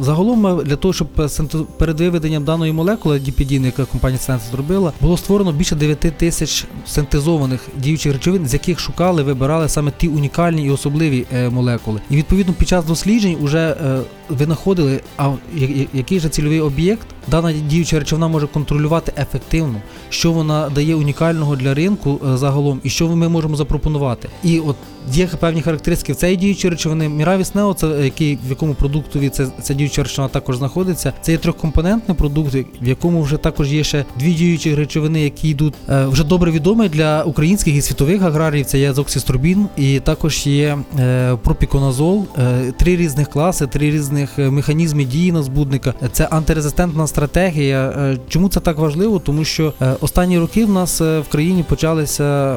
загалом 0.00 0.62
для 0.64 0.76
того, 0.76 0.94
щоб 0.94 1.08
перед 1.78 2.00
виведенням 2.00 2.44
даної 2.44 2.72
молекули 2.72 3.18
діпідін, 3.18 3.64
яка 3.64 3.84
компанія 3.84 4.20
Сенс 4.20 4.42
зробила, 4.50 4.92
було 5.00 5.16
створено 5.16 5.52
більше 5.52 5.74
9 5.74 5.98
тисяч 5.98 6.66
синтезованих 6.86 7.68
діючих 7.76 8.12
речовин, 8.12 8.48
з 8.48 8.52
яких 8.52 8.80
шукали, 8.80 9.22
вибирали 9.22 9.68
саме 9.68 9.92
ті 9.98 10.08
унікальні 10.08 10.66
і 10.66 10.70
особливі 10.70 11.26
е, 11.32 11.48
молекули. 11.48 12.00
І 12.10 12.16
відповідно 12.16 12.52
під 12.52 12.68
час 12.68 12.84
досліджень 12.84 13.36
вже 13.42 13.58
е, 13.58 14.00
винаходили, 14.28 15.00
а 15.16 15.32
який 15.94 16.20
же 16.20 16.28
цільовий 16.28 16.60
об'єкт 16.60 17.06
дана 17.28 17.52
діюча 17.52 17.98
речовина 17.98 18.28
може 18.28 18.46
контролювати 18.46 19.12
ефективно, 19.18 19.82
що 20.10 20.32
вона 20.32 20.70
дає 20.70 20.94
унікального 20.94 21.56
для 21.56 21.74
ринку 21.74 22.20
е, 22.32 22.36
загалом, 22.36 22.80
і 22.84 22.90
що 22.90 23.08
ми 23.08 23.28
можемо 23.28 23.56
запропонувати. 23.56 24.28
І 24.44 24.60
от 24.60 24.76
є 25.12 25.26
певні 25.26 25.62
характеристики 25.62 26.12
в 26.12 26.16
цієї 26.16 26.36
діючої 26.36 26.70
речовини. 26.70 27.08
Міравіс 27.08 27.54
Нео, 27.54 27.74
це 27.74 27.86
який 28.04 28.38
в 28.46 28.50
якому 28.50 28.74
продуктові 28.74 29.28
це 29.28 29.46
ця 29.62 29.74
діюча 29.74 29.89
речовина 29.98 30.28
також 30.28 30.56
знаходиться. 30.56 31.12
Це 31.20 31.32
є 31.32 31.38
трьохкомпонентний 31.38 32.16
продукт, 32.16 32.54
в 32.54 32.88
якому 32.88 33.22
вже 33.22 33.36
також 33.36 33.72
є 33.72 33.84
ще 33.84 34.04
дві 34.18 34.32
діючі 34.32 34.74
речовини, 34.74 35.22
які 35.22 35.48
йдуть 35.48 35.74
е, 35.88 36.06
вже 36.06 36.24
добре 36.24 36.50
відомі 36.50 36.88
для 36.88 37.22
українських 37.22 37.74
і 37.74 37.82
світових 37.82 38.22
аграріїв. 38.22 38.66
Це 38.66 38.78
є 38.78 38.90
азоксіструбін, 38.90 39.66
і 39.76 40.00
також 40.00 40.46
є 40.46 40.78
е, 40.98 41.36
пропіконазол, 41.36 42.26
е, 42.38 42.72
три 42.72 42.96
різних 42.96 43.28
класи, 43.28 43.66
три 43.66 43.90
різних 43.90 44.38
механізми 44.38 45.04
дії 45.04 45.32
на 45.32 45.42
збудника. 45.42 45.94
Це 46.12 46.24
антирезистентна 46.24 47.06
стратегія. 47.06 47.94
Чому 48.28 48.48
це 48.48 48.60
так 48.60 48.78
важливо? 48.78 49.18
Тому 49.18 49.44
що 49.44 49.72
останні 50.00 50.38
роки 50.38 50.64
в 50.64 50.70
нас 50.70 51.00
в 51.00 51.24
країні 51.30 51.64
почалися. 51.68 52.56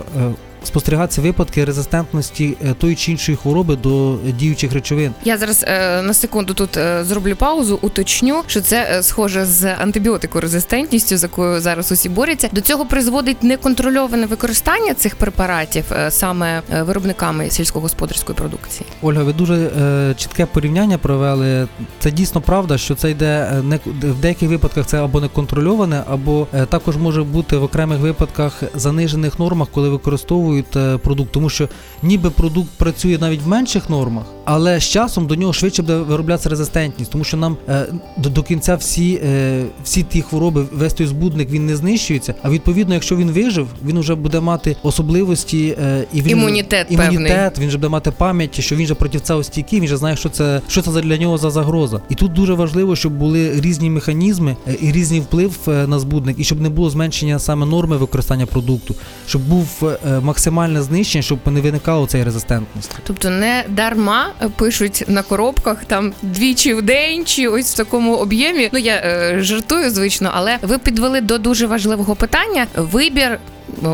Спостерігатися 0.63 1.21
випадки 1.21 1.65
резистентності 1.65 2.57
е, 2.65 2.73
тої 2.73 2.95
чи 2.95 3.11
іншої 3.11 3.37
хвороби 3.37 3.75
до 3.75 4.17
діючих 4.39 4.73
речовин. 4.73 5.13
Я 5.25 5.37
зараз 5.37 5.65
е, 5.67 6.01
на 6.01 6.13
секунду 6.13 6.53
тут 6.53 6.77
е, 6.77 7.03
зроблю 7.03 7.35
паузу, 7.35 7.79
уточню, 7.81 8.43
що 8.47 8.61
це 8.61 8.87
е, 8.91 9.03
схоже 9.03 9.45
з 9.45 9.65
антибіотикорезистентністю, 9.75 11.17
з 11.17 11.23
якою 11.23 11.61
зараз 11.61 11.91
усі 11.91 12.09
борються. 12.09 12.49
До 12.51 12.61
цього 12.61 12.85
призводить 12.85 13.43
неконтрольоване 13.43 14.25
використання 14.25 14.93
цих 14.93 15.15
препаратів 15.15 15.83
е, 15.91 16.11
саме 16.11 16.61
е, 16.73 16.83
виробниками 16.83 17.49
сільськогосподарської 17.49 18.37
продукції. 18.37 18.85
Ольга, 19.01 19.23
ви 19.23 19.33
дуже 19.33 19.53
е, 19.55 20.13
чітке 20.17 20.45
порівняння 20.45 20.97
провели. 20.97 21.67
Це 21.99 22.11
дійсно 22.11 22.41
правда, 22.41 22.77
що 22.77 22.95
це 22.95 23.11
йде 23.11 23.51
е, 23.53 23.61
не 23.63 23.79
в 23.85 24.19
деяких 24.21 24.49
випадках 24.49 24.85
це 24.85 25.03
або 25.03 25.21
неконтрольоване, 25.21 26.03
або 26.09 26.47
е, 26.53 26.65
також 26.65 26.97
може 26.97 27.23
бути 27.23 27.57
в 27.57 27.63
окремих 27.63 27.99
випадках 27.99 28.63
занижених 28.75 29.39
нормах, 29.39 29.67
коли 29.71 29.89
використовують 29.89 30.52
використовують 30.53 30.75
е, 30.75 30.97
продукт, 30.97 31.31
тому 31.31 31.49
що 31.49 31.69
ніби 32.03 32.29
продукт 32.29 32.69
працює 32.77 33.17
навіть 33.21 33.41
в 33.41 33.47
менших 33.47 33.89
нормах, 33.89 34.23
але 34.45 34.79
з 34.79 34.83
часом 34.83 35.27
до 35.27 35.35
нього 35.35 35.53
швидше 35.53 35.81
буде 35.81 35.97
вироблятися 35.97 36.49
резистентність, 36.49 37.11
тому 37.11 37.23
що 37.23 37.37
нам 37.37 37.57
е, 37.69 37.85
до, 38.17 38.29
до 38.29 38.43
кінця 38.43 38.75
всі, 38.75 39.21
е, 39.25 39.63
всі 39.83 40.03
ті 40.03 40.21
хвороби, 40.21 40.65
весь 40.71 40.93
той 40.93 41.07
збудник 41.07 41.49
він 41.49 41.65
не 41.65 41.75
знищується. 41.75 42.33
А 42.43 42.49
відповідно, 42.49 42.93
якщо 42.93 43.15
він 43.15 43.31
вижив, 43.31 43.67
він 43.85 43.99
вже 43.99 44.15
буде 44.15 44.39
мати 44.39 44.75
особливості 44.83 45.75
е, 45.83 46.05
і 46.13 46.21
він 46.21 46.31
Імунітет 46.31 46.87
імунітет, 46.89 47.59
він 47.59 47.69
же 47.69 47.77
буде 47.77 47.89
мати 47.89 48.11
пам'ять, 48.11 48.61
що 48.61 48.75
він 48.75 48.85
же 48.85 48.95
проти 48.95 49.19
цього 49.19 49.43
стійкий, 49.43 49.79
він 49.79 49.87
же 49.87 49.97
знає, 49.97 50.15
що 50.15 50.29
це 50.29 50.61
що 50.67 50.81
це 50.81 51.01
для 51.01 51.17
нього 51.17 51.37
за 51.37 51.49
загроза. 51.49 52.01
І 52.09 52.15
тут 52.15 52.33
дуже 52.33 52.53
важливо, 52.53 52.95
щоб 52.95 53.13
були 53.13 53.61
різні 53.61 53.89
механізми 53.89 54.55
е, 54.67 54.75
і 54.81 54.91
різний 54.91 55.19
вплив 55.19 55.57
е, 55.67 55.87
на 55.87 55.99
збудник, 55.99 56.39
і 56.39 56.43
щоб 56.43 56.61
не 56.61 56.69
було 56.69 56.89
зменшення 56.89 57.39
саме 57.39 57.65
норми 57.65 57.97
використання 57.97 58.45
продукту, 58.45 58.95
щоб 59.27 59.41
був 59.41 59.67
е, 59.83 60.19
максимальне 60.43 60.81
знищення, 60.81 61.21
щоб 61.21 61.39
не 61.45 61.61
виникало 61.61 62.07
цієї 62.07 62.25
резистентності. 62.25 62.95
Тобто 63.03 63.29
не 63.29 63.63
дарма 63.69 64.31
пишуть 64.55 65.03
на 65.07 65.23
коробках 65.23 65.85
там 65.85 66.13
двічі 66.21 66.73
в 66.73 66.81
день 66.81 67.25
чи 67.25 67.47
ось 67.47 67.73
в 67.73 67.77
такому 67.77 68.15
об'ємі. 68.15 68.69
Ну 68.73 68.79
я 68.79 68.95
е, 68.95 69.37
жартую, 69.39 69.89
звично, 69.89 70.31
але 70.33 70.57
ви 70.61 70.77
підвели 70.77 71.21
до 71.21 71.37
дуже 71.37 71.67
важливого 71.67 72.15
питання: 72.15 72.67
вибір. 72.75 73.39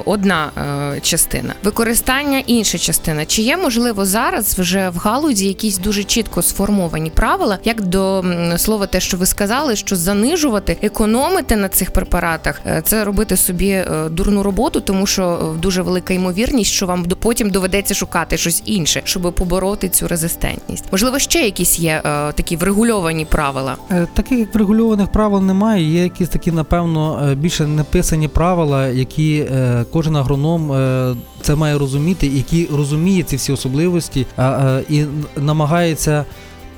Одна 0.05 0.51
е, 0.95 0.99
частина, 1.01 1.53
використання 1.63 2.39
інша 2.39 2.77
частина. 2.77 3.25
Чи 3.25 3.41
є 3.41 3.57
можливо 3.57 4.05
зараз 4.05 4.59
вже 4.59 4.89
в 4.89 4.97
галузі 4.97 5.47
якісь 5.47 5.77
дуже 5.77 6.03
чітко 6.03 6.41
сформовані 6.41 7.09
правила, 7.09 7.59
як 7.63 7.81
до 7.81 8.25
слова, 8.57 8.87
те, 8.87 8.99
що 8.99 9.17
ви 9.17 9.25
сказали, 9.25 9.75
що 9.75 9.95
занижувати, 9.95 10.77
економити 10.81 11.55
на 11.55 11.69
цих 11.69 11.91
препаратах, 11.91 12.61
е, 12.65 12.81
це 12.85 13.03
робити 13.03 13.37
собі 13.37 13.69
е, 13.69 14.09
дурну 14.09 14.43
роботу, 14.43 14.81
тому 14.81 15.05
що 15.05 15.55
дуже 15.61 15.81
велика 15.81 16.13
ймовірність, 16.13 16.71
що 16.71 16.85
вам 16.85 17.05
потім 17.19 17.49
доведеться 17.49 17.93
шукати 17.93 18.37
щось 18.37 18.61
інше, 18.65 19.01
щоб 19.03 19.33
побороти 19.33 19.89
цю 19.89 20.07
резистентність. 20.07 20.85
Можливо, 20.91 21.19
ще 21.19 21.39
якісь 21.39 21.79
є 21.79 22.01
такі 22.35 22.55
врегульовані 22.55 23.25
правила. 23.25 23.75
Таких 24.13 24.53
врегульованих 24.53 25.11
правил 25.11 25.41
немає. 25.43 25.93
Є 25.93 26.03
якісь 26.03 26.29
такі, 26.29 26.51
напевно, 26.51 27.33
більше 27.37 27.67
неписані 27.67 28.27
правила, 28.27 28.87
які 28.87 29.45
кожен 29.91 30.15
агроном 30.15 30.71
е, 30.71 31.15
це 31.41 31.55
має 31.55 31.77
розуміти, 31.77 32.27
який 32.27 32.69
розуміє 32.75 33.23
ці 33.23 33.35
всі 33.35 33.51
особливості 33.53 34.25
е, 34.39 34.83
і 34.89 35.03
намагається 35.37 36.25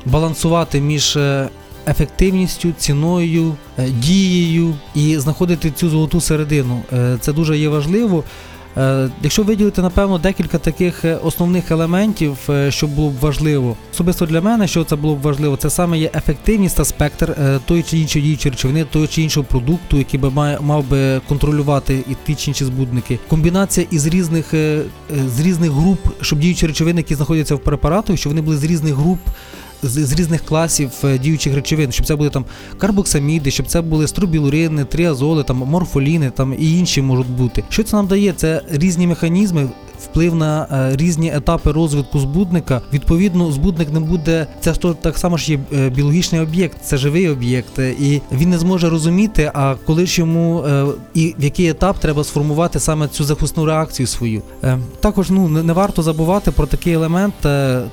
балансувати 0.05 0.81
між. 0.81 1.15
е, 1.17 1.50
Ефективністю, 1.88 2.71
ціною, 2.77 3.55
е, 3.79 3.89
дією 3.89 4.73
і 4.95 5.17
знаходити 5.19 5.71
цю 5.71 5.89
золоту 5.89 6.21
середину. 6.21 6.81
Е, 6.93 7.17
Це 7.21 7.33
дуже 7.33 7.57
є 7.57 7.69
важливо. 7.69 8.23
Е, 8.78 9.10
Якщо 9.24 9.44
виділити, 9.44 9.82
напевно, 9.82 10.18
декілька 10.18 10.58
таких 10.58 11.06
е, 11.06 11.16
основних 11.16 11.72
елементів, 11.72 12.38
е, 12.50 12.72
що 12.72 12.88
було 12.88 13.10
б 13.10 13.20
важливо, 13.20 13.75
особисто 13.94 14.25
для 14.25 14.42
мене, 14.42 14.68
що 14.68 14.84
це 14.84 14.96
було 14.96 15.16
б 15.16 15.22
важливо, 15.22 15.58
це 15.58 15.70
саме 15.70 15.98
є 15.98 16.12
ефективність 16.16 16.78
та 16.78 16.86
спектр 16.86 17.36
тої 17.66 17.84
чи 17.84 17.98
іншої 17.98 18.25
діючої 18.25 18.51
речовини, 18.51 18.86
того 18.92 19.08
чи 19.08 19.22
іншого 19.22 19.44
продукту, 19.44 19.98
який 19.98 20.20
би 20.20 20.30
має 20.30 20.60
мав 20.62 20.90
би 20.90 21.22
контролювати 21.28 22.04
і 22.10 22.16
ті 22.25 22.36
чи 22.36 22.51
інші 22.51 22.66
збудники. 22.66 23.20
Комбінація 23.28 23.88
із 23.92 24.08
різних 24.08 24.54
з 25.28 25.40
різних 25.40 25.72
груп, 25.72 26.00
щоб 26.22 26.40
діючі 26.40 26.68
речовини, 26.68 27.00
які 27.00 27.16
знаходяться 27.16 27.56
в 27.56 27.60
препаратах, 27.60 28.18
щоб 28.18 28.32
вони 28.32 28.42
були 28.42 28.58
з 28.58 28.63
різних 28.63 28.94
груп. 28.94 29.20
З, 29.83 30.05
з 30.05 30.13
різних 30.13 30.45
класів 30.45 30.91
е, 31.03 31.17
діючих 31.17 31.55
речовин, 31.55 31.91
щоб 31.91 32.05
це 32.05 32.15
були 32.15 32.29
там 32.29 32.45
карбоксаміди, 32.77 33.51
щоб 33.51 33.67
це 33.67 33.81
були 33.81 34.07
струбілурини, 34.07 34.85
тріазоли, 34.85 35.43
там 35.43 35.57
морфоліни, 35.57 36.29
там 36.29 36.55
і 36.59 36.77
інші 36.77 37.01
можуть 37.01 37.29
бути. 37.29 37.63
Що 37.69 37.83
це 37.83 37.95
нам 37.95 38.07
дає? 38.07 38.33
Це 38.33 38.61
різні 38.71 39.07
механізми. 39.07 39.69
Вплив 40.03 40.36
на 40.36 40.67
е, 40.72 40.96
різні 40.96 41.31
етапи 41.36 41.72
розвитку 41.72 42.20
збудника. 42.20 42.81
Відповідно, 42.93 43.51
збудник 43.51 43.93
не 43.93 44.00
буде. 44.00 44.48
Це 44.60 44.74
ж 44.74 44.79
так 45.01 45.17
само 45.17 45.38
ж 45.38 45.51
є 45.51 45.60
е, 45.74 45.89
біологічний 45.89 46.41
об'єкт, 46.41 46.77
це 46.84 46.98
живий 46.98 47.29
об'єкт, 47.29 47.79
е, 47.79 47.89
і 47.89 48.22
він 48.31 48.50
не 48.50 48.58
зможе 48.58 48.89
розуміти, 48.89 49.51
а 49.53 49.75
коли 49.86 50.05
ж 50.05 50.22
йому 50.22 50.63
і 51.13 51.36
в 51.39 51.43
який 51.43 51.70
етап 51.70 52.00
треба 52.00 52.24
сформувати 52.24 52.79
саме 52.79 53.08
цю 53.08 53.24
захисну 53.24 53.65
реакцію 53.65 54.08
свою. 54.08 54.41
Також 55.00 55.29
ну 55.29 55.48
не, 55.48 55.74
варто 55.74 56.03
забувати 56.03 56.51
про 56.51 56.65
такий 56.67 56.93
елемент, 56.93 57.34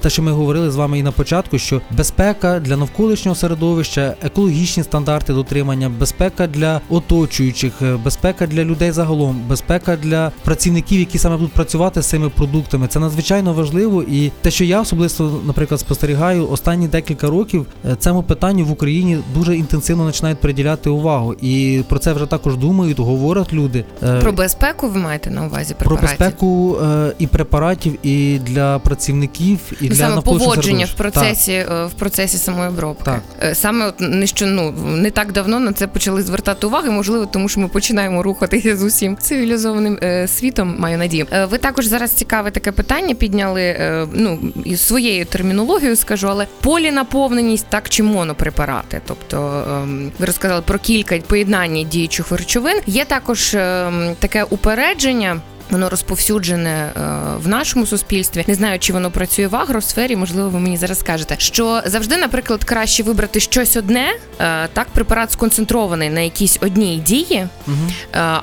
те, 0.00 0.06
що 0.06 0.22
ми 0.22 0.32
говорили 0.32 0.70
з 0.70 0.76
вами 0.76 0.98
і 0.98 1.02
на 1.02 1.12
початку, 1.12 1.58
що 1.58 1.80
безпека 1.90 2.60
для 2.60 2.76
навколишнього 2.76 3.34
середовища, 3.34 4.14
екологічні 4.22 4.82
стандарти 4.82 5.32
дотримання, 5.32 5.88
безпека 5.88 6.46
для 6.46 6.80
оточуючих, 6.88 7.72
безпека 8.04 8.46
для 8.46 8.64
людей 8.64 8.90
загалом, 8.90 9.40
безпека 9.48 9.96
для 9.96 10.32
працівників, 10.44 10.98
які 10.98 11.18
саме 11.18 11.36
будуть 11.36 11.52
працювати 11.52 11.97
з 12.02 12.06
цими 12.06 12.28
продуктами. 12.28 12.86
Це 12.86 12.98
надзвичайно 12.98 13.52
важливо. 13.52 14.02
І 14.02 14.32
те, 14.42 14.50
що 14.50 14.64
я 14.64 14.80
особисто, 14.80 15.40
наприклад, 15.46 15.80
спостерігаю 15.80 16.50
останні 16.50 16.88
декілька 16.88 17.26
років, 17.26 17.66
е, 17.84 17.96
цьому 17.98 18.22
питанню 18.22 18.64
в 18.64 18.70
Україні 18.70 19.18
дуже 19.34 19.56
інтенсивно 19.56 20.06
починають 20.06 20.40
приділяти 20.40 20.90
увагу. 20.90 21.34
І 21.34 21.82
про 21.88 21.98
це 21.98 22.12
вже 22.12 22.26
також 22.26 22.56
думають, 22.56 22.98
говорять 22.98 23.52
люди. 23.52 23.84
Е, 24.02 24.20
Про 24.20 24.32
безпеку 24.32 24.88
ви 24.88 25.00
маєте 25.00 25.30
на 25.30 25.46
увазі 25.46 25.74
про 25.78 25.96
безпеку 25.96 26.78
е, 26.82 27.12
і 27.18 27.26
препаратів, 27.26 27.98
і 28.02 28.38
для 28.38 28.78
працівників, 28.78 29.58
і 29.80 29.88
для 29.88 29.96
саме 29.96 30.14
навколишнього 30.14 30.50
поводження 30.50 30.84
в 30.84 30.92
процесі 30.92 31.52
е, 31.52 31.84
в 31.84 31.92
процесі 31.92 32.36
самої 32.36 32.68
обробки. 32.68 33.04
Так. 33.04 33.22
Саме 33.56 33.86
от 33.86 33.94
не 34.00 34.26
що 34.26 34.46
ну 34.46 34.74
не 34.86 35.10
так 35.10 35.32
давно 35.32 35.60
на 35.60 35.72
це 35.72 35.86
почали 35.86 36.22
звертати 36.22 36.66
увагу, 36.66 36.92
можливо, 36.92 37.26
тому 37.26 37.48
що 37.48 37.60
ми 37.60 37.68
починаємо 37.68 38.22
рухатися 38.22 38.76
з 38.76 38.82
усім 38.82 39.16
цивілізованим 39.16 39.98
світом. 40.26 40.76
Маю 40.78 40.98
надію. 40.98 41.26
Ви 41.50 41.58
також 41.58 41.86
зараз 41.88 42.10
цікаве 42.12 42.50
таке 42.50 42.72
питання 42.72 43.14
підняли. 43.14 43.62
е, 43.62 44.06
ну 44.12 44.38
із 44.64 44.80
своєю 44.80 45.24
термінологією 45.24 45.96
скажу, 45.96 46.28
але 46.28 46.46
полінаповненість 46.60 47.66
так 47.68 47.88
чи 47.88 48.02
монопрепарати. 48.02 49.00
Тобто 49.06 49.64
ем, 49.82 50.12
ви 50.18 50.26
розказали 50.26 50.62
про 50.62 50.78
кілька 50.78 51.18
поєднання 51.18 51.82
діючих 51.82 52.32
речовин. 52.32 52.80
Є 52.86 53.04
також 53.04 53.54
ем, 53.54 54.16
таке 54.18 54.44
упередження. 54.44 55.40
Воно 55.70 55.88
розповсюджене 55.88 56.70
е, 56.70 56.90
в 57.42 57.48
нашому 57.48 57.86
суспільстві. 57.86 58.44
Не 58.46 58.54
знаю, 58.54 58.78
чи 58.78 58.92
воно 58.92 59.10
працює 59.10 59.46
в 59.46 59.56
агросфері. 59.56 60.16
Можливо, 60.16 60.48
ви 60.48 60.58
мені 60.60 60.76
зараз 60.76 60.98
скажете, 60.98 61.34
що 61.38 61.82
завжди, 61.86 62.16
наприклад, 62.16 62.64
краще 62.64 63.02
вибрати 63.02 63.40
щось 63.40 63.76
одне, 63.76 64.06
е, 64.40 64.68
так 64.72 64.86
препарат 64.92 65.32
сконцентрований 65.32 66.10
на 66.10 66.20
якійсь 66.20 66.58
одній 66.60 66.96
дії, 66.96 67.36
е, 67.38 67.48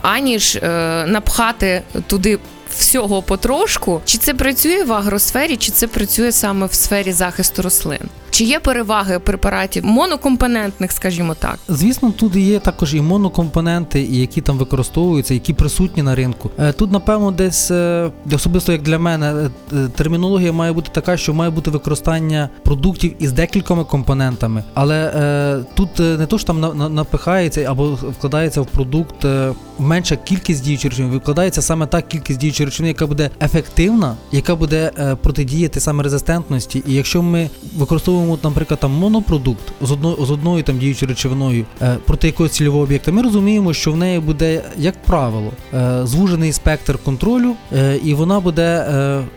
аніж 0.01 0.59
напхати 1.07 1.81
туди. 2.07 2.39
Всього 2.77 3.21
потрошку, 3.21 4.01
чи 4.05 4.17
це 4.17 4.33
працює 4.33 4.83
в 4.83 4.93
агросфері, 4.93 5.57
чи 5.57 5.71
це 5.71 5.87
працює 5.87 6.31
саме 6.31 6.65
в 6.65 6.73
сфері 6.73 7.11
захисту 7.11 7.61
рослин? 7.61 7.99
Чи 8.29 8.43
є 8.43 8.59
переваги 8.59 9.19
препаратів 9.19 9.85
монокомпонентних, 9.85 10.91
скажімо 10.91 11.35
так? 11.39 11.59
Звісно, 11.69 12.11
тут 12.11 12.35
є 12.35 12.59
також 12.59 12.95
і 12.95 13.01
монокомпоненти, 13.01 14.01
які 14.01 14.41
там 14.41 14.57
використовуються, 14.57 15.33
які 15.33 15.53
присутні 15.53 16.03
на 16.03 16.15
ринку. 16.15 16.51
Е, 16.59 16.71
Тут, 16.71 16.91
напевно, 16.91 17.31
десь 17.31 17.71
е, 17.71 18.11
особисто 18.33 18.71
як 18.71 18.81
для 18.81 18.99
мене, 18.99 19.49
е, 19.73 19.87
термінологія 19.95 20.51
має 20.51 20.71
бути 20.73 20.89
така, 20.93 21.17
що 21.17 21.33
має 21.33 21.51
бути 21.51 21.71
використання 21.71 22.49
продуктів 22.63 23.13
із 23.19 23.31
декількома 23.31 23.83
компонентами. 23.83 24.63
Але 24.73 25.11
тут 25.73 25.99
не 25.99 26.25
то, 26.25 26.37
що 26.37 26.47
там 26.47 26.59
на- 26.59 26.73
на- 26.73 26.89
напихається 26.89 27.61
або 27.69 27.85
вкладається 27.89 28.61
в 28.61 28.65
продукт 28.65 29.25
менша 29.79 30.15
кількість 30.15 30.63
діючих 30.63 30.91
речовин, 30.91 31.11
викладається 31.11 31.61
саме 31.61 31.87
та 31.87 32.01
кількість 32.01 32.39
діючих 32.39 32.64
речовин, 32.65 32.87
яка 32.87 33.07
буде 33.07 33.29
ефективна, 33.41 34.15
яка 34.31 34.55
буде 34.55 34.91
е, 34.99 35.15
протидіяти 35.15 35.79
саме 35.79 36.03
резистентності. 36.03 36.83
І 36.87 36.93
якщо 36.93 37.21
ми 37.21 37.49
використовуємо, 37.77 38.39
наприклад, 38.43 38.79
там 38.79 38.91
монопродукт 38.91 39.63
з 39.81 39.91
одною 39.91 40.25
з 40.25 40.31
одною 40.31 40.63
там 40.63 40.77
діючою 40.77 41.09
речовиною 41.09 41.65
е, 41.81 41.97
проти 42.05 42.27
якогось 42.27 42.51
цільового 42.51 42.83
об'єкта, 42.83 43.11
ми 43.11 43.21
розуміємо, 43.21 43.73
що 43.73 43.91
в 43.91 43.97
неї 43.97 44.19
буде, 44.19 44.63
як 44.77 45.03
правило, 45.03 45.51
е, 45.73 46.01
звужений 46.03 46.53
спектр 46.53 46.97
контролю, 46.97 47.55
і 48.03 48.13
вона 48.13 48.39
буде 48.39 48.85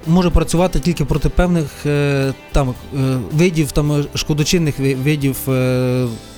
може 0.07 0.31
працювати 0.31 0.81
тільки 0.81 1.05
проти 1.05 1.29
певних 1.29 1.87
там 2.53 2.75
видів 3.33 3.73
там 3.73 4.05
шкодочинних 4.15 4.79
видів, 4.79 5.37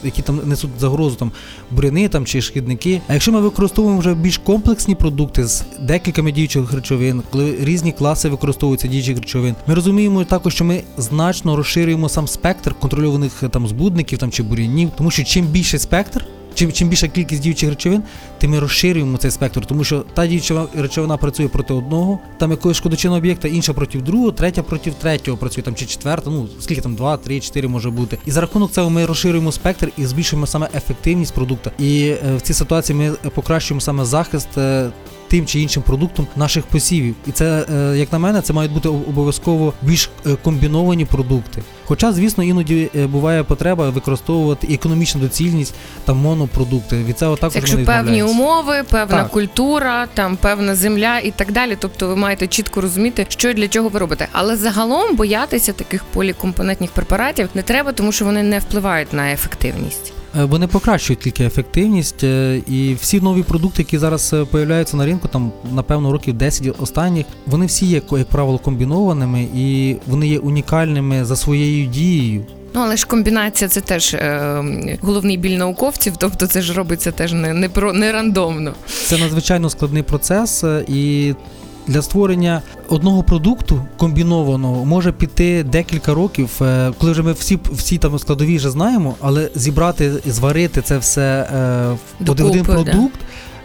які 0.05 0.23
там 0.23 0.41
несуть 0.45 0.71
загрозу, 0.79 1.17
там 1.17 1.33
буряни 1.71 2.09
там 2.09 2.27
чи 2.27 2.43
шкідники. 2.43 3.01
А 3.09 3.13
якщо 3.13 3.33
ми 3.33 3.41
використовуємо 3.41 4.01
вже 4.01 4.15
більш 4.15 4.39
комплексні 4.39 4.95
продукти 4.95 5.47
з 5.47 5.65
декількома 5.81 6.31
діючих 6.31 6.63
речовин, 6.81 7.23
коли 7.31 7.57
різні 7.61 7.93
класи 7.93 8.29
використовуються 8.29 8.89
діючих 8.89 9.19
речовин, 9.19 9.55
ми 9.67 9.75
розуміємо 9.75 10.25
також, 10.25 10.55
що 10.55 10.65
ми 10.65 10.83
значно 10.99 11.57
розширюємо 11.57 12.09
сам 12.09 12.29
спектр 12.29 12.75
контрольованих 12.75 13.43
е, 13.43 13.49
там 13.49 13.69
збудників 13.69 14.19
там 14.19 14.31
чи 14.31 14.43
бурянів, 14.43 14.91
тому 14.97 15.11
що 15.11 15.25
чим 15.25 15.47
більший 15.47 15.81
спектр. 15.81 16.27
Чим, 16.55 16.73
чим 16.73 16.89
більша 16.89 17.09
кількість 17.09 17.43
діючих 17.43 17.69
речовин, 17.69 18.03
тим 18.39 18.51
ми 18.51 18.59
розширюємо 18.59 19.19
цей 19.19 19.31
спектр, 19.31 19.67
тому 19.67 19.85
що 19.85 20.05
та 20.15 20.27
діюча 20.27 20.67
речовина 20.77 21.17
працює 21.17 21.49
проти 21.49 21.75
одного, 21.75 22.19
там 22.39 22.51
якогось 22.51 22.77
шкодочинного 22.77 23.19
об'єкта, 23.19 23.49
інша 23.49 23.73
проти 23.73 23.99
другого, 23.99 24.33
третя 24.33 24.63
проти 24.63 24.91
третього 24.91 25.37
працює 25.37 25.65
там 25.65 25.75
чи 25.75 25.87
четверта, 25.87 26.31
ну 26.31 26.49
скільки 26.61 26.81
там 26.81 26.95
два, 26.95 27.17
три, 27.17 27.41
чотири 27.41 27.69
може 27.69 27.91
бути. 27.91 28.19
І 28.27 28.31
за 28.31 28.41
рахунок 28.41 28.73
цього 28.73 28.91
ми 28.91 29.07
розширюємо 29.07 29.53
спектр 29.53 29.93
і 29.99 30.07
збільшуємо 30.07 30.47
саме 30.47 30.69
ефективність 30.75 31.35
продукту. 31.35 31.71
І 31.79 32.03
е, 32.07 32.37
в 32.37 32.41
цій 32.41 32.55
ситуації 32.55 32.99
ми 32.99 33.31
покращуємо 33.31 33.81
саме 33.81 34.05
захист. 34.05 34.49
Тим 35.31 35.47
чи 35.47 35.61
іншим 35.61 35.83
продуктом 35.83 36.27
наших 36.37 36.67
посівів. 36.67 37.15
І 37.27 37.33
це, 37.33 37.67
е, 37.73 37.99
як 37.99 38.13
на 38.13 38.19
мене, 38.19 38.43
це 38.43 38.53
мають 38.53 38.73
бути 38.73 38.89
обов'язково 38.89 39.73
більш 39.83 40.11
е, 40.27 40.37
комбіновані 40.43 41.05
продукти. 41.05 41.63
Хоча, 41.85 42.13
звісно, 42.13 42.45
іноді 42.45 42.91
е, 42.97 43.07
буває 43.07 43.45
потреба 43.45 43.91
використовувати 43.91 44.75
економічну 44.75 45.21
доцільність 45.21 45.75
та 46.05 46.15
монопродукти. 46.15 46.97
Від 46.97 47.19
цього 47.19 47.37
також 47.37 47.57
Якщо 47.57 47.85
певні 47.85 48.23
умови, 48.23 48.83
певна 48.91 49.23
Так. 49.23 49.31
культура, 49.31 50.07
там 50.15 50.37
певна 50.37 50.75
земля 50.75 51.19
і 51.19 51.31
так 51.31 51.53
далі. 51.53 51.77
Тобто 51.81 52.09
ви 52.09 52.17
маєте 52.17 52.47
чітко 52.47 52.81
розуміти, 52.81 53.27
що 53.29 53.51
і 53.51 53.55
для 53.55 53.69
чого 53.69 53.89
ви 53.89 53.99
робите. 53.99 54.29
Але 54.33 54.57
загалом 54.57 55.17
боятися 55.17 55.73
таких 55.73 56.05
полікомпонентних 56.05 56.91
препаратів 56.91 57.49
не 57.55 57.63
треба, 57.63 57.93
тому 57.93 58.13
що 58.13 58.25
вони 58.25 58.43
не 58.43 58.59
впливають 58.59 59.13
на 59.13 59.33
ефективність. 59.33 60.13
Е, 60.39 60.45
Вони 60.45 60.67
покращують 60.67 61.21
тільки 61.21 61.45
ефективність, 61.45 62.25
е, 62.25 62.63
і 62.69 62.95
всі 63.01 63.21
нові 63.21 63.43
продукти, 63.43 63.83
які 63.83 63.99
зараз 63.99 64.33
е, 64.33 64.45
появляються 64.45 64.97
на 64.97 65.07
ринку, 65.07 65.29
там 65.29 65.53
напевно 65.73 66.13
років 66.13 66.35
10 66.35 66.81
останніх, 66.81 67.27
вони 67.47 67.67
всі 67.67 67.87
є 67.87 68.03
як 68.11 68.29
правило 68.29 68.59
комбінованими 68.59 69.49
і 69.57 69.97
вони 70.07 70.29
є 70.29 70.39
унікальними 70.39 71.25
за 71.25 71.37
своєю 71.37 71.87
дією. 71.87 72.47
Ну 72.75 72.81
але 72.81 72.97
ж 72.97 73.07
комбінація 73.07 73.69
це 73.69 73.81
теж 73.81 74.15
е, 74.15 74.65
головний 75.01 75.37
біль 75.37 75.57
науковців, 75.59 76.15
тобто 76.19 76.47
це 76.47 76.63
ж 76.63 76.73
робиться 76.75 77.13
теж 77.13 77.33
не, 77.33 77.55
не 77.55 77.69
про 77.69 77.93
не 77.93 78.13
рандомно. 78.13 78.75
Це 79.07 79.19
надзвичайно 79.19 79.71
складний 79.71 80.03
процес, 80.03 80.65
і 80.89 81.35
для 81.91 82.03
створення 82.03 82.63
одного 82.89 83.23
продукту 83.23 83.87
комбінованого 83.97 84.85
може 84.85 85.13
піти 85.13 85.63
декілька 85.63 86.15
років, 86.15 86.51
е, 86.63 86.93
коли 86.99 87.13
вже 87.13 87.23
ми 87.23 87.33
всі 87.33 87.59
всі 87.73 87.99
там 87.99 88.19
складові 88.19 88.57
вже 88.57 88.71
знаємо, 88.71 89.15
але 89.21 89.51
зібрати, 89.55 90.13
зварити 90.27 90.83
це 90.83 90.99
все 90.99 91.23
е, 91.23 91.97
в 92.21 92.31
один, 92.31 92.47
один 92.47 92.63
Докупи, 92.63 92.85
да. 92.85 92.91
продукт 92.93 93.21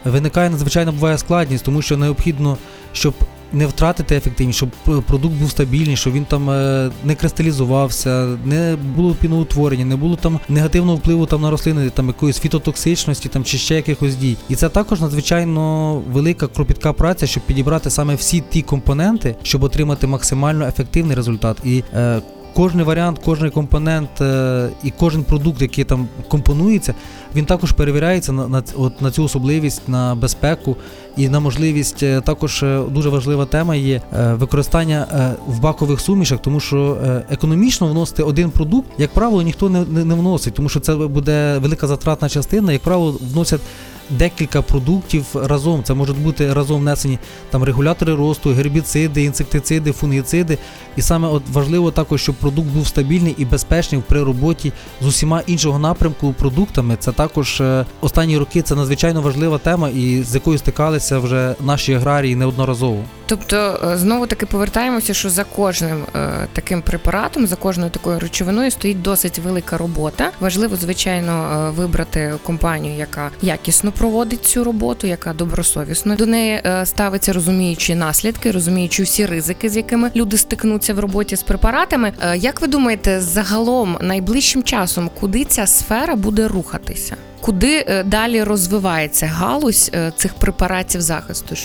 виникає 0.05 0.49
надзвичайно 0.49 0.91
буває 0.91 1.17
складність, 1.17 1.65
тому 1.65 1.81
що 1.81 1.97
необхідно, 1.97 2.57
щоб 2.93 3.13
не 3.53 3.67
втратити 3.67 4.15
ефективність, 4.15 4.57
щоб 4.57 4.69
продукт 5.07 5.35
був 5.35 5.51
стабільний, 5.51 5.95
щоб 5.95 6.13
він 6.13 6.25
там 6.25 6.49
е, 6.49 6.91
не 7.03 7.15
кристалізувався, 7.15 8.37
не 8.45 8.77
було 8.95 9.15
піноутворення, 9.15 9.85
не 9.85 9.95
було 9.95 10.15
там 10.15 10.39
негативного 10.49 10.97
впливу 10.97 11.25
там 11.25 11.41
на 11.41 11.51
рослини, 11.51 11.89
там 11.89 12.07
якоїсь 12.07 12.39
фітотоксичності 12.39 13.29
там 13.29 13.43
чи 13.43 13.57
ще 13.57 13.75
якихось 13.75 14.15
дій. 14.15 14.37
І 14.49 14.55
це 14.55 14.69
також 14.69 15.01
надзвичайно 15.01 15.95
велика 16.11 16.47
кропітка 16.47 16.93
праця, 16.93 17.27
щоб 17.27 17.43
підібрати 17.43 17.89
саме 17.89 18.15
всі 18.15 18.43
ті 18.49 18.61
компоненти, 18.61 19.35
щоб 19.43 19.63
отримати 19.63 20.07
максимально 20.07 20.67
ефективний 20.67 21.15
результат. 21.15 21.57
І 21.63 21.83
е, 21.93 22.21
Кожний 22.55 22.85
варіант, 22.85 23.19
кожний 23.25 23.51
компонент 23.51 24.21
е, 24.21 24.69
і 24.83 24.91
кожен 24.91 25.23
продукт, 25.23 25.61
який 25.61 25.83
там 25.83 26.07
компонується, 26.27 26.93
він 27.35 27.45
також 27.45 27.71
перевіряється 27.71 28.31
на, 28.31 28.47
на, 28.47 28.63
от, 28.75 29.01
на 29.01 29.11
цю 29.11 29.23
особливість, 29.23 29.89
на 29.89 30.15
безпеку 30.15 30.75
і 31.17 31.29
на 31.29 31.39
можливість. 31.39 32.03
е, 32.03 32.21
Також 32.21 32.63
е, 32.63 32.81
дуже 32.89 33.09
важлива 33.09 33.45
тема 33.45 33.75
є 33.75 34.01
використання 34.31 35.07
в 35.47 35.59
бакових 35.59 35.99
сумішах, 35.99 36.39
тому 36.41 36.59
що 36.59 36.97
економічно 37.29 37.87
вносити 37.87 38.23
один 38.23 38.49
продукт, 38.49 38.89
як 38.97 39.13
правило, 39.13 39.41
ніхто 39.41 39.69
не, 39.69 39.85
не, 39.85 40.05
не 40.05 40.15
вносить, 40.15 40.53
тому 40.53 40.69
що 40.69 40.79
це 40.79 40.95
буде 40.95 41.57
велика 41.57 41.87
затратна 41.87 42.29
частина. 42.29 42.71
Як 42.73 42.81
правило, 42.81 43.19
вносять. 43.33 43.61
Декілька 44.09 44.61
продуктів 44.61 45.25
разом. 45.33 45.83
Це 45.83 45.93
можуть 45.93 46.17
бути 46.17 46.53
разом 46.53 46.79
внесені 46.79 47.19
там 47.49 47.63
регулятори 47.63 48.15
росту, 48.15 48.49
гербіциди, 48.49 49.23
інсектициди, 49.23 49.91
фунгіциди. 49.91 50.57
І 50.95 51.01
саме 51.01 51.27
от 51.27 51.43
важливо 51.51 51.91
також, 51.91 52.21
щоб 52.21 52.35
продукт 52.35 52.69
був 52.69 52.87
стабільний 52.87 53.35
і 53.37 53.45
безпечний 53.45 54.01
при 54.07 54.23
роботі 54.23 54.73
з 55.01 55.05
усіма 55.05 55.41
іншого 55.47 55.79
напрямку 55.79 56.33
продуктами. 56.33 56.97
Це 56.99 57.11
також 57.11 57.61
е, 57.61 57.85
останні 58.01 58.37
роки 58.37 58.61
це 58.61 58.75
надзвичайно 58.75 59.21
важлива 59.21 59.57
тема, 59.57 59.89
і 59.89 60.23
з 60.23 60.35
якою 60.35 60.57
стикалися 60.57 61.19
вже 61.19 61.55
наші 61.59 61.93
аграрії 61.93 62.35
неодноразово. 62.35 63.03
Тобто, 63.25 63.79
е, 63.91 63.97
знову 63.97 64.27
таки 64.27 64.45
повертаємося, 64.45 65.13
що 65.13 65.29
за 65.29 65.43
кожним 65.43 66.03
е, 66.15 66.47
таким 66.53 66.81
препаратом, 66.81 67.47
за 67.47 67.55
кожною 67.55 67.91
такою 67.91 68.19
речовиною 68.19 68.71
стоїть 68.71 69.01
досить 69.01 69.39
велика 69.39 69.77
робота. 69.77 70.31
Важливо, 70.39 70.75
звичайно, 70.75 71.73
вибрати 71.77 72.33
компанію, 72.43 72.97
яка 72.97 73.31
якісно 73.41 73.91
проводить 73.95 74.45
цю 74.45 74.63
роботу, 74.63 75.07
яка 75.07 75.33
добросовісно 75.33 76.15
до 76.15 76.25
неї 76.25 76.61
е, 76.65 76.85
ставиться, 76.85 77.33
розуміючи 77.33 77.95
наслідки, 77.95 78.51
розуміючи 78.51 79.03
всі 79.03 79.25
ризики, 79.25 79.69
з 79.69 79.77
якими 79.77 80.11
люди 80.15 80.37
стикнуться 80.37 80.93
в 80.93 80.99
роботі 80.99 81.35
з 81.35 81.43
препаратами. 81.43 82.13
Е, 82.21 82.37
Як 82.37 82.61
ви 82.61 82.67
думаєте, 82.67 83.21
загалом 83.21 83.97
найближчим 84.01 84.63
часом, 84.63 85.09
куди 85.19 85.45
ця 85.45 85.67
сфера 85.67 86.15
буде 86.15 86.47
рухатися? 86.47 87.15
Куди 87.41 87.85
е, 87.87 88.03
далі 88.03 88.43
розвивається 88.43 89.25
галузь 89.25 89.91
цих 90.15 90.33
препаратів 90.33 91.01
захисту? 91.01 91.55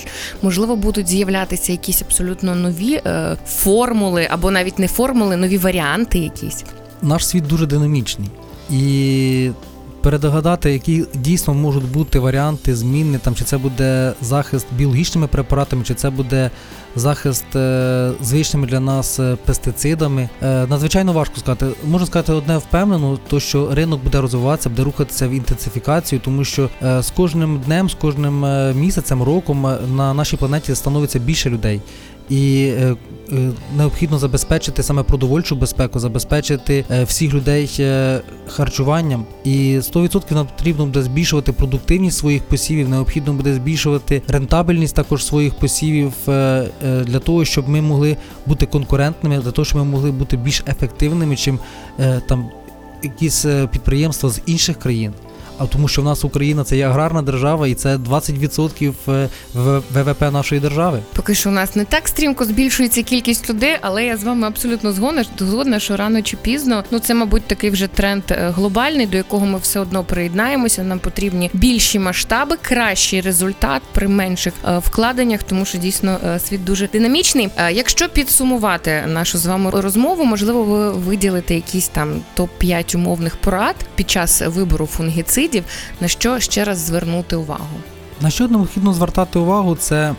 Можливо, 0.43 0.77
будуть 0.77 1.09
з'являтися 1.09 1.73
якісь 1.73 2.03
абсолютно 2.03 2.55
нові 2.55 3.03
формули, 3.47 4.27
або 4.31 4.51
навіть 4.51 4.79
не 4.79 4.88
формули, 4.88 5.37
нові 5.37 5.59
варіанти 5.59 6.19
якісь. 6.19 6.64
Наш 7.03 7.27
світ 7.27 7.47
дуже 7.47 7.66
динамічний. 7.66 8.29
І 8.71 9.51
передогадати, 10.03 10.73
які 10.73 11.05
дійсно 11.15 11.55
можуть 11.55 11.93
бути 11.93 12.19
варіанти 12.19 12.77
зміни, 12.77 13.19
там, 13.19 13.35
чи 13.35 13.45
це 13.45 13.59
буде 13.59 14.13
захист 14.23 14.67
біологічними 14.77 15.27
препаратами, 15.27 15.85
чи 15.85 15.95
це 15.95 16.11
буде 16.11 16.51
захист 16.97 17.57
е, 17.57 18.13
звичними 18.23 18.67
для 18.67 18.81
нас 18.81 19.21
е, 19.21 19.37
пестицидами. 19.45 20.29
Е, 20.43 20.67
надзвичайно 20.67 21.13
важко 21.13 21.37
сказати. 21.37 21.67
Можна 21.89 22.07
сказати 22.07 22.33
одне 22.33 22.59
впевнено, 22.59 23.19
то 23.29 23.41
що 23.41 23.75
ринок 23.75 24.03
буде 24.03 24.21
розвиватися, 24.21 24.69
буде 24.69 24.85
рухатися 24.85 25.29
в 25.29 25.31
інтенсифікацію, 25.31 26.21
тому 26.25 26.45
що 26.45 26.69
з 27.01 27.11
кожним 27.11 27.61
днем, 27.67 27.91
з 27.91 27.95
кожним 27.95 28.45
місяцем, 28.81 29.23
роком 29.23 29.63
на 29.97 30.15
нашій 30.15 30.37
планеті 30.37 30.75
становиться 30.75 31.19
більше 31.19 31.51
людей. 31.51 31.81
І 32.31 32.73
е, 32.79 32.97
е, 33.33 33.51
необхідно 33.77 34.19
забезпечити 34.19 34.83
саме 34.83 35.03
продовольчу 35.03 35.57
безпеку, 35.57 35.99
забезпечити 35.99 36.85
е, 36.90 37.05
всіх 37.05 37.35
людей 37.35 37.71
харчуванням. 38.47 39.25
І 39.45 39.79
100% 39.79 40.35
нам 40.35 40.47
потрібно 40.47 40.87
буде 40.87 41.03
збільшувати 41.03 41.53
продуктивність 41.53 42.19
своїх 42.19 42.43
посівів, 42.43 42.88
необхідно 42.88 43.33
буде 43.33 43.55
збільшувати 43.55 44.23
рентабельність 44.29 44.95
також 44.95 45.25
своїх 45.25 45.55
посівів 45.55 46.12
для 47.05 47.19
того, 47.19 47.45
щоб 47.45 47.69
ми 47.69 47.81
могли 47.81 48.16
бути 48.47 48.66
конкурентними, 48.66 49.38
для 49.38 49.51
того, 49.51 49.64
щоб 49.64 49.79
ми 49.79 49.85
могли 49.85 50.11
бути 50.11 50.37
більш 50.37 50.62
ефективними, 50.69 51.37
чим 51.37 51.59
там 52.29 52.51
якісь 53.03 53.47
підприємства 53.73 54.31
з 54.31 54.40
інших 54.47 54.79
країн. 54.79 55.12
А 55.61 55.66
тому, 55.66 55.88
що 55.88 56.03
в 56.03 56.05
нас 56.05 56.25
Україна 56.25 56.64
це 56.64 56.77
є 56.77 56.87
аграрна 56.87 57.23
держава, 57.23 57.68
і 57.68 57.75
це 57.75 57.96
20% 57.96 58.92
е, 59.09 59.29
ВВП 59.94 60.20
нашої 60.33 60.61
держави. 60.61 61.01
Поки 61.12 61.35
що 61.35 61.51
у 61.51 61.53
нас 61.53 61.77
не 61.77 61.85
так 61.85 62.09
стрімко 62.09 62.44
збільшується 62.44 63.03
кількість 63.03 63.51
людей, 63.51 63.77
але 63.81 64.05
я 64.05 64.16
з 64.16 64.25
вами 64.25 64.46
абсолютно 64.46 64.92
згодна, 64.92 65.25
згодна, 65.38 65.81
що 65.81 65.96
рано 65.96 66.23
чи 66.23 66.37
пізно 66.37 66.85
ну 66.90 66.99
це, 66.99 67.14
мабуть, 67.14 67.42
такий 67.42 67.70
вже 67.70 67.87
тренд 67.87 68.23
е, 68.31 68.53
глобальний, 68.57 69.07
до 69.07 69.16
якого 69.16 69.46
ми 69.46 69.59
все 69.59 69.81
одно 69.81 70.05
приєднаємося. 70.05 70.83
Нам 70.83 70.99
потрібні 70.99 71.51
більші 71.53 71.99
масштаби, 71.99 72.57
кращий 72.62 73.20
результат 73.20 73.83
при 73.92 74.09
менших 74.09 74.55
е, 74.64 74.79
вкладеннях, 74.79 75.42
тому 75.42 75.64
що 75.64 75.79
дійсно 75.79 76.18
світ 76.49 76.64
дуже 76.64 76.88
динамічний. 76.88 77.49
Якщо 77.73 78.09
підсумувати 78.09 79.05
нашу 79.07 79.38
з 79.38 79.46
вами 79.46 79.70
розмову, 79.70 80.25
можливо, 80.25 80.64
ви 80.64 80.90
виділите 80.90 81.55
якісь 81.55 81.88
там 81.88 82.23
топ 82.35 82.51
5 82.59 82.94
умовних 82.94 83.37
порад 83.37 83.77
під 83.94 84.11
час 84.11 84.42
вибору 84.46 84.87
фунгіцидів, 84.87 85.50
на 86.01 86.09
що 86.09 86.41
ще 86.41 86.65
раз 86.65 86.79
звернути 86.79 87.37
увагу. 87.37 87.77
На 88.21 88.31
що 88.31 88.49
необхідно 88.49 88.93
звертати 88.93 89.39
увагу, 89.39 89.77
це 89.77 90.15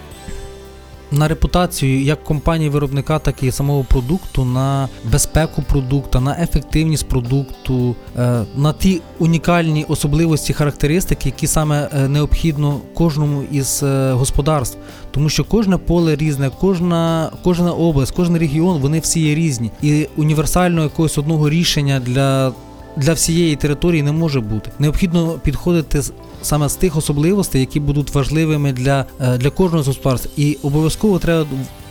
на 1.12 1.28
репутацію 1.28 2.02
як 2.02 2.24
компанії 2.24 2.70
виробника, 2.70 3.20
так 3.20 3.44
і 3.44 3.52
самого 3.52 3.84
продукту, 3.84 4.46
на 4.46 4.89
безпеку 5.12 5.62
продукту, 5.62 6.20
на 6.20 6.38
ефективність 6.41 7.08
продукту, 7.08 7.96
е, 8.17 8.44
на 8.56 8.74
ті 8.74 9.02
унікальні 9.20 9.86
особливості, 9.88 10.54
характеристики, 10.54 11.30
які 11.30 11.48
саме 11.48 11.89
е, 11.94 12.08
необхідно 12.08 12.80
кожному 12.94 13.44
із 13.52 13.84
е, 13.84 14.12
господарств. 14.12 14.78
Тому 15.12 15.30
що 15.30 15.44
кожне 15.44 15.78
поле 15.78 16.15
різне, 16.15 16.52
кожна, 16.60 17.32
кожна 17.44 17.72
область, 17.72 18.13
кожен 18.15 18.38
регіон, 18.38 18.82
вони 18.82 19.00
всі 19.00 19.20
є 19.20 19.36
різні. 19.36 19.72
І 19.82 20.08
універсального 20.17 20.84
якогось 20.84 21.17
одного 21.17 21.50
рішення 21.50 22.00
для 22.00 22.52
для 22.97 23.13
всієї 23.13 23.56
території 23.56 24.04
не 24.04 24.12
може 24.12 24.39
бути. 24.39 24.71
Необхідно 24.80 25.39
підходити 25.43 26.01
саме 26.41 26.69
з 26.69 26.75
тих 26.75 26.97
особливостей, 26.97 27.62
які 27.62 27.80
будуть 27.80 28.13
важливими 28.13 28.73
для, 28.73 29.06
е, 29.19 29.38
для 29.38 29.49
кожного 29.49 29.84
з. 29.84 30.30
І 30.38 30.58
обов'язково 30.63 31.19
треба 31.19 31.45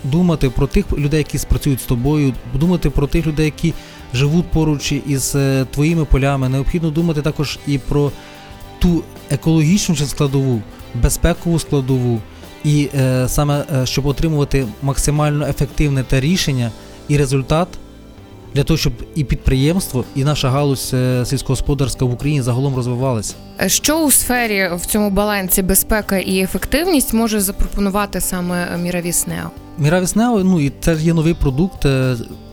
думати 0.05 0.51
про 0.51 0.67
тих 0.67 0.93
людей, 0.93 1.19
які 1.19 1.39
спрацюють 1.39 1.81
з 1.81 1.85
тобою, 1.85 2.35
думати 2.55 2.91
про 2.91 3.07
тих 3.07 3.27
людей, 3.27 3.45
які 3.45 3.75
живуть 4.15 4.51
поруч 4.51 4.93
із 4.93 5.35
е, 5.35 5.67
твоїми 5.71 6.05
полями. 6.05 6.49
Необхідно 6.49 6.91
думати 6.91 7.23
також 7.23 7.59
і 7.67 7.79
про 7.79 8.13
ту 8.79 9.03
екологічну 9.31 9.97
складову, 9.97 10.63
безпекову 10.95 11.59
складову. 11.59 12.21
І 12.65 12.89
е, 12.95 13.29
саме 13.29 13.65
е, 13.75 13.87
щоб 13.87 14.07
отримувати 14.07 14.67
максимально 14.83 15.47
ефективне 15.47 16.03
те 16.03 16.21
рішення 16.21 16.71
і 17.09 17.17
результат, 17.17 17.69
для 18.55 18.65
того, 18.65 18.79
щоб 18.79 18.93
і 19.15 19.25
підприємство, 19.25 20.05
і 20.15 20.25
наша 20.25 20.51
галузь 20.51 20.91
е, 20.95 21.25
сільськогосподарська 21.27 22.05
в 22.05 22.13
Україні 22.13 22.43
загалом 22.43 22.77
розвивалася. 22.77 23.35
Е, 23.61 23.69
Що 23.69 24.05
у 24.05 24.11
сфері 24.11 24.71
в 24.77 24.87
цьому 24.87 25.11
балансі 25.11 25.63
безпека 25.63 26.19
і 26.19 26.39
ефективність 26.41 27.15
може 27.15 27.41
запропонувати 27.41 28.21
саме 28.21 28.79
Міравіснео? 28.79 29.51
Міравіснео, 29.79 30.45
ну 30.45 30.61
і 30.61 30.73
це 30.81 30.95
є 30.95 31.15
новий 31.15 31.35
продукт. 31.35 31.87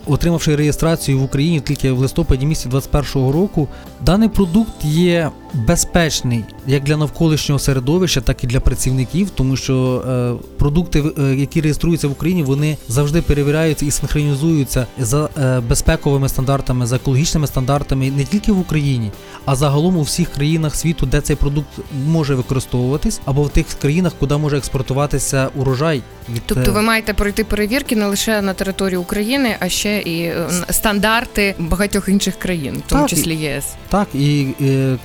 Отримавши 0.07 0.55
реєстрацію 0.55 1.19
в 1.19 1.23
Україні 1.23 1.59
тільки 1.59 1.91
в 1.91 1.97
листопаді 1.97 2.45
місяці 2.45 2.69
2021 2.69 3.41
року, 3.41 3.67
даний 4.01 4.29
продукт 4.29 4.85
є 4.85 5.31
безпечний 5.53 6.43
як 6.67 6.83
для 6.83 6.97
навколишнього 6.97 7.59
середовища, 7.59 8.21
так 8.21 8.43
і 8.43 8.47
для 8.47 8.59
працівників, 8.59 9.29
тому 9.29 9.55
що 9.55 10.03
е, 10.09 10.33
продукти, 10.57 11.03
е, 11.17 11.35
які 11.35 11.61
реєструються 11.61 12.07
в 12.07 12.11
Україні, 12.11 12.43
вони 12.43 12.77
завжди 12.87 13.21
перевіряються 13.21 13.85
і 13.85 13.91
синхронізуються 13.91 14.85
за 14.99 15.29
е, 15.37 15.59
безпековими 15.59 16.29
стандартами, 16.29 16.85
за 16.85 16.95
екологічними 16.95 17.47
стандартами 17.47 18.11
не 18.11 18.23
тільки 18.23 18.51
в 18.51 18.59
Україні, 18.59 19.11
а 19.45 19.55
загалом 19.55 19.97
у 19.97 20.01
всіх 20.01 20.29
країнах 20.29 20.75
світу, 20.75 21.05
де 21.05 21.21
цей 21.21 21.35
продукт 21.35 21.69
може 22.05 22.35
використовуватись, 22.35 23.21
або 23.25 23.43
в 23.43 23.49
тих 23.49 23.65
країнах, 23.81 24.13
куди 24.19 24.37
може 24.37 24.57
експортуватися 24.57 25.49
урожай. 25.55 26.01
Від, 26.33 26.41
Тобто 26.45 26.71
ви 26.71 26.81
маєте 26.81 27.13
пройти 27.13 27.43
перевірки 27.43 27.95
не 27.95 28.05
лише 28.05 28.41
на 28.41 28.53
території 28.53 28.97
України, 28.97 29.55
а 29.59 29.69
ще 29.69 29.96
і 29.99 30.21
е, 30.21 30.47
стандарти 30.69 31.55
багатьох 31.59 32.09
інших 32.09 32.35
країн, 32.35 32.83
в 32.87 32.89
тому 32.89 33.01
Так, 33.01 33.09
числі 33.09 33.35
ЄС. 33.35 33.65
Так, 33.89 34.07
і 34.13 34.47
е, 34.61 34.97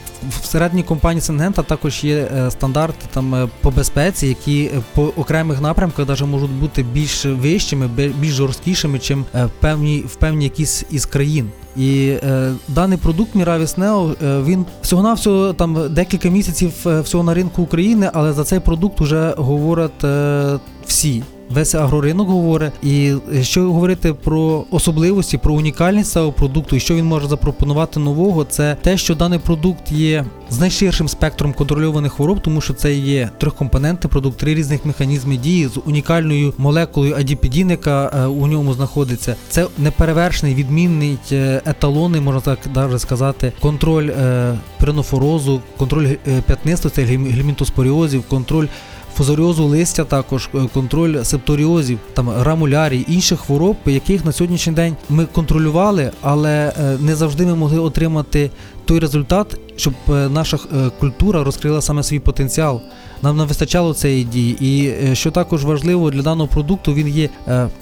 всередині 0.43 0.83
компанії 0.83 1.21
Сингента 1.21 1.63
також 1.63 2.05
є 2.05 2.17
е, 2.17 2.51
стандарти 2.51 3.07
там 3.15 3.35
е, 3.35 3.49
по 3.61 3.71
безпеці, 3.71 4.27
які 4.27 4.71
по 4.95 5.03
окремих 5.03 5.61
напрямках 5.61 6.09
навіть 6.09 6.23
можуть 6.23 6.51
бути 6.51 6.83
більш 6.83 7.25
вищими, 7.27 7.89
більш 8.19 8.33
жорсткішими, 8.33 8.99
чим 8.99 9.25
е, 9.35 9.45
в 10.07 10.15
певній 10.19 10.45
якісь 10.45 10.85
із 10.91 11.07
країн. 11.07 11.51
І 11.77 12.17
е, 12.25 12.53
даний 12.69 12.99
продукт 12.99 13.37
Miravis 13.37 13.79
Neo, 13.79 14.27
е, 14.27 14.43
він 14.43 14.67
всього 14.83 15.03
навсього 15.03 15.53
там 15.53 15.95
декілька 15.95 16.29
місяців 16.29 16.73
всього 17.03 17.25
на 17.25 17.35
ринку 17.35 17.63
України, 17.63 18.11
але 18.13 18.33
за 18.33 18.45
цей 18.45 18.61
продукт 18.61 19.01
вже 19.01 19.35
говорять 19.37 20.05
е, 20.05 20.59
всі. 20.87 21.23
Весь 21.55 21.75
агроринок 21.75 22.29
говорить, 22.29 22.73
і 22.83 23.13
е, 23.35 23.45
що 23.45 23.63
говорити 23.73 24.15
про 24.15 24.65
особливості, 24.71 25.39
про 25.39 25.55
унікальність 25.55 26.13
цього 26.13 26.33
продукту, 26.33 26.77
і 26.77 26.81
що 26.81 26.95
він 26.95 27.05
може 27.05 27.29
запропонувати 27.29 28.01
нового, 28.01 28.45
це 28.45 28.77
те, 28.83 28.97
що 28.99 29.15
даний 29.15 29.39
продукт 29.39 29.93
є 29.93 30.25
з 30.51 30.61
найширшим 30.61 31.09
спектром 31.09 31.53
контрольованих 31.53 32.13
хвороб, 32.13 32.41
тому 32.41 32.61
що 32.61 32.75
це 32.75 32.95
є 32.95 33.31
трьохкомпонентний 33.39 34.11
продукт, 34.11 34.39
три 34.39 34.55
різних 34.55 34.85
механізми 34.87 35.37
дії 35.37 35.69
з 35.69 35.81
унікальною 35.87 36.55
молекулою 36.59 37.15
адіпідін, 37.15 37.71
яка 37.71 38.11
е, 38.15 38.27
у 38.27 38.47
ньому 38.47 38.75
знаходиться. 38.75 39.37
Це 39.49 39.67
неперевершений, 39.79 40.55
відмінний 40.55 41.19
е, 41.33 41.63
еталонний, 41.67 42.21
можна 42.21 42.41
так 42.41 42.59
навіть 42.75 43.01
сказати, 43.01 43.53
контроль 43.61 44.09
е, 44.09 44.55
контроль 45.77 46.07
е, 46.07 46.43
п'ятнистості, 46.47 47.01
гельм- 47.01 47.31
гельмінтоспоріозів, 47.31 48.23
контроль 48.29 48.67
фузаріозу 49.17 49.65
листя, 49.67 50.05
також 50.05 50.49
е, 50.55 50.59
контроль 50.75 51.23
септоріозів, 51.23 51.99
там 52.15 52.29
грамулярій, 52.29 53.05
інших 53.09 53.41
хвороб, 53.41 53.77
яких 53.87 54.25
на 54.25 54.33
сьогоднішній 54.33 54.73
день 54.73 54.97
ми 55.09 55.27
контролювали, 55.27 56.11
але 56.23 56.73
е, 56.81 56.99
не 57.01 57.17
завжди 57.17 57.47
ми 57.47 57.55
могли 57.55 57.79
отримати 57.79 58.51
той 58.85 58.99
результат, 58.99 59.61
щоб 59.77 59.95
е, 60.09 60.13
наша 60.29 60.59
культура 61.01 61.45
розкрила 61.45 61.81
саме 61.81 62.03
свій 62.03 62.19
потенціал. 62.19 62.81
Нам 63.23 63.37
не 63.37 63.45
вистачало 63.45 63.95
цієї 63.95 64.25
дії. 64.25 64.57
І 64.61 65.15
що 65.15 65.31
також 65.31 65.65
важливо 65.65 66.11
для 66.11 66.23
даного 66.23 66.49
продукту, 66.49 66.95
він 66.95 67.09
є 67.09 67.29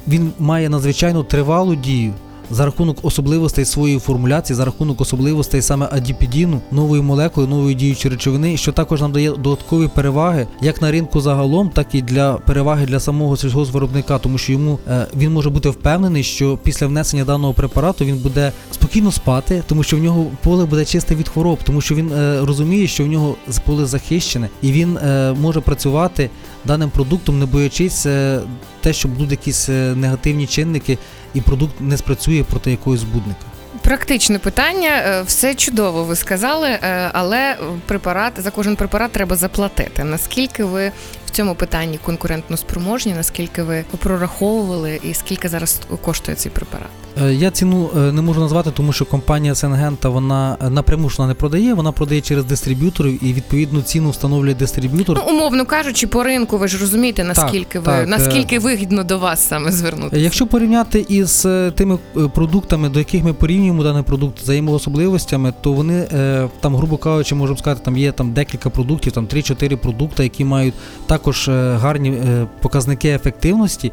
він 0.09 0.33
має 0.39 0.69
надзвичайно 0.69 1.23
тривалу 1.23 1.75
дію. 1.75 2.13
За 2.53 2.65
рахунок 2.65 2.97
особливостей 3.03 3.65
своєї 3.65 4.01
формуляції, 4.01 4.57
за 4.57 4.65
рахунок 4.65 5.01
особливостей 5.01 5.63
саме 5.63 5.89
адіпідіну, 5.93 6.61
нової 6.71 7.03
молекули, 7.03 7.47
нової 7.47 7.75
діючої 7.75 8.15
речовини, 8.15 8.57
що 8.57 8.73
також 8.73 9.01
нам 9.01 9.13
дає 9.13 9.31
додаткові 9.31 9.89
переваги 9.89 10.47
як 10.63 10.83
на 10.83 10.91
ринку 10.91 11.21
загалом, 11.21 11.69
так 11.69 11.87
і 11.93 12.03
для 12.03 12.33
переваги 12.33 12.87
для 12.87 13.01
самого 13.01 13.37
сільгоспвиробника, 13.37 14.19
тому 14.19 14.39
що 14.39 14.53
йому 14.53 14.79
е, 14.89 15.07
він 15.17 15.33
може 15.33 15.51
бути 15.51 15.69
впевнений, 15.69 16.23
що 16.23 16.59
після 16.63 16.87
внесення 16.87 17.25
даного 17.25 17.55
препарату 17.55 18.05
він 18.05 18.17
буде 18.17 18.53
спокійно 18.71 19.13
спати, 19.13 19.63
тому 19.67 19.83
що 19.83 19.97
в 19.97 20.01
нього 20.01 20.27
поле 20.43 20.65
буде 20.65 20.85
чисте 20.85 21.15
від 21.15 21.29
хвороб, 21.29 21.59
тому 21.65 21.81
що 21.81 21.95
він 21.95 22.13
е, 22.13 22.41
розуміє, 22.45 22.87
що 22.87 23.05
в 23.05 23.07
нього 23.07 23.35
поле 23.65 23.87
захищене, 23.87 24.49
і 24.63 24.73
він 24.73 24.97
е, 24.97 25.35
може 25.41 25.61
працювати 25.61 26.31
даним 26.65 26.91
продуктом, 26.91 27.39
не 27.39 27.47
боячись 27.47 28.07
те, 28.81 28.93
що 28.93 29.09
будуть 29.09 29.31
якісь 29.31 29.69
негативні 29.95 30.47
чинники, 30.47 30.99
і 31.35 31.41
продукт 31.41 31.81
не 31.81 31.97
спрацює 31.97 32.45
проти 32.51 32.71
якогось 32.71 33.01
збудника. 33.01 33.41
Практичне 33.83 34.39
питання, 34.39 34.89
Е, 34.89 35.23
все 35.23 35.55
чудово, 35.55 36.05
ви 36.05 36.17
сказали, 36.17 36.69
е, 36.69 37.11
але 37.13 37.57
препарат 37.87 38.33
за 38.37 38.51
кожен 38.51 38.77
препарат 38.77 39.13
треба 39.13 39.37
заплатити. 39.37 40.05
Наскільки 40.05 40.65
ви 40.65 40.93
в 41.27 41.31
цьому 41.31 41.55
питанні 41.55 41.99
конкурентно 41.99 42.57
спроможні? 42.57 43.15
Наскільки 43.15 43.63
ви 43.63 43.85
прораховували 43.99 45.01
і 45.03 45.15
скільки 45.15 45.49
зараз 45.49 45.81
коштує 46.03 46.37
цей 46.37 46.53
препарат? 46.53 46.89
Е, 47.23 47.35
Я 47.35 47.51
ціну 47.51 47.91
е, 47.97 47.99
не 48.13 48.23
можу 48.23 48.41
назвати, 48.41 48.71
тому 48.71 48.93
що 48.93 49.05
компанія 49.05 49.55
Сенгента 49.55 50.09
вона 50.09 50.57
е, 50.63 50.71
напряму 50.71 51.11
ж 51.11 51.17
вона 51.19 51.29
не 51.29 51.35
продає, 51.35 51.75
вона 51.75 51.93
продає 51.93 52.21
через 52.21 52.45
дистриб'юторів 52.45 53.25
і 53.25 53.33
відповідну 53.33 53.83
ціну 53.83 54.11
встановлює 54.11 54.55
дистриб'ютор. 54.55 55.23
Ну, 55.27 55.37
умовно 55.37 55.67
кажучи, 55.67 56.07
по 56.07 56.23
ринку 56.23 56.59
ви 56.59 56.69
ж 56.69 56.79
розумієте, 56.81 57.25
наскільки 57.25 57.79
ви 57.79 57.85
так, 57.85 58.05
е. 58.05 58.07
наскільки 58.07 58.59
вигідно 58.59 59.05
до 59.05 59.19
вас 59.19 59.49
саме 59.49 59.73
звернутися. 59.73 60.23
Якщо 60.23 60.47
порівняти 60.47 61.07
із 61.09 61.47
е, 61.47 61.73
тими 61.75 61.99
е, 62.17 62.29
продуктами, 62.29 62.89
до 62.89 62.99
яких 62.99 63.25
ми 63.25 63.33
порівнюємо 63.33 63.83
даний 63.83 64.03
продукт 64.03 64.45
за 64.45 64.55
його 64.55 64.73
особливостями, 64.73 65.53
то 65.61 65.73
вони 65.73 66.09
е, 66.13 66.49
там, 66.61 66.77
грубо 66.77 66.97
кажучи, 66.97 67.35
можемо 67.35 67.59
сказати, 67.59 67.81
там 67.85 67.97
є 67.97 68.13
там 68.13 68.33
декілька 68.33 68.71
продуктів, 68.71 69.13
там 69.13 69.27
3-4 69.27 69.77
продукти, 69.77 70.23
які 70.23 70.45
мають 70.45 70.75
також 71.07 71.49
е, 71.49 71.77
гарні 71.81 72.11
е, 72.11 72.47
показники 72.61 73.09
ефективності. 73.09 73.93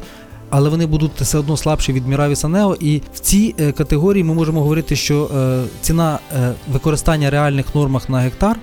Але 0.50 0.70
вони 0.70 0.86
будуть 0.86 1.20
все 1.20 1.38
одно 1.38 1.56
слабші 1.56 1.92
від 1.92 2.06
Міравіса 2.08 2.48
Нео, 2.48 2.76
і 2.80 3.02
в 3.14 3.18
цій 3.20 3.54
е, 3.60 3.72
категорії 3.72 4.24
ми 4.24 4.34
можемо 4.34 4.60
говорити, 4.60 4.96
що 4.96 5.24
е, 5.24 5.64
ціна 5.80 6.18
е, 6.36 6.52
використання 6.72 7.30
реальних 7.30 7.74
нормах 7.74 8.08
на 8.08 8.18
гектар 8.18 8.56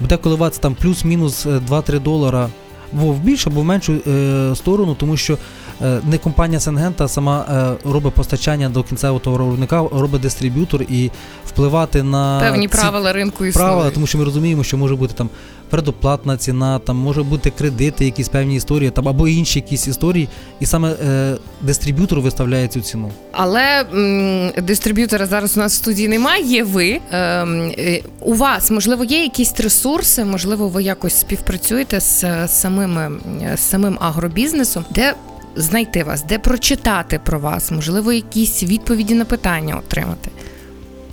буде 0.00 0.16
коливатися 0.16 0.60
там 0.60 0.74
плюс-мінус 0.74 1.46
е, 1.46 1.60
2-3 1.68 2.02
долара 2.02 2.48
або 2.94 3.12
в 3.12 3.18
більшу, 3.18 3.50
або 3.50 3.60
в 3.60 3.64
меншу 3.64 3.92
е, 4.06 4.52
сторону, 4.56 4.94
тому 4.94 5.16
що 5.16 5.38
е, 5.82 6.00
не 6.10 6.18
компанія 6.18 6.60
Сенгента 6.60 7.08
сама 7.08 7.46
е, 7.84 7.88
робить 7.90 8.14
постачання 8.14 8.68
до 8.68 8.82
кінцевого 8.82 9.20
товаровиробника, 9.20 9.82
робить 9.92 10.20
дистриб'ютор 10.20 10.82
і 10.82 11.10
впливати 11.46 12.02
на 12.02 12.40
Певні 12.40 12.68
ці 12.68 12.72
правила 12.76 13.12
ринку 13.12 13.44
існують. 13.44 13.54
правила, 13.54 13.90
тому 13.90 14.06
що 14.06 14.18
ми 14.18 14.24
розуміємо, 14.24 14.64
що 14.64 14.76
може 14.76 14.96
бути 14.96 15.14
там 15.14 15.30
предоплатна 15.70 16.36
ціна, 16.36 16.78
там 16.78 16.96
може 16.96 17.22
бути 17.22 17.50
кредити, 17.50 18.04
якісь 18.04 18.28
певні 18.28 18.56
історії, 18.56 18.90
там 18.90 19.08
або 19.08 19.28
інші 19.28 19.58
якісь 19.58 19.86
історії, 19.88 20.28
і 20.60 20.66
саме 20.66 20.90
е, 21.08 21.36
дистриб'ютор 21.60 22.20
виставляє 22.20 22.68
цю 22.68 22.80
ціну. 22.80 23.10
Але 23.32 23.84
м, 23.94 24.50
дистриб'ютора 24.62 25.26
зараз 25.26 25.56
у 25.56 25.60
нас 25.60 25.72
в 25.72 25.76
студії 25.76 26.08
немає. 26.08 26.44
Є 26.44 26.64
ви. 26.64 27.00
Ем, 27.12 27.72
е, 27.78 28.02
у 28.20 28.34
вас 28.34 28.70
можливо 28.70 29.04
є 29.04 29.22
якісь 29.22 29.60
ресурси, 29.60 30.24
можливо, 30.24 30.68
ви 30.68 30.82
якось 30.82 31.14
співпрацюєте 31.20 32.00
з, 32.00 32.24
е, 32.24 32.48
самим, 32.48 32.81
е, 32.84 33.56
з 33.56 33.60
самим 33.60 33.98
агробізнесом, 34.00 34.84
де 34.90 35.14
знайти 35.56 36.04
вас, 36.04 36.24
де 36.24 36.38
прочитати 36.38 37.20
про 37.24 37.38
вас, 37.38 37.70
можливо, 37.70 38.12
якісь 38.12 38.62
відповіді 38.62 39.14
на 39.14 39.24
питання 39.24 39.76
отримати. 39.76 40.30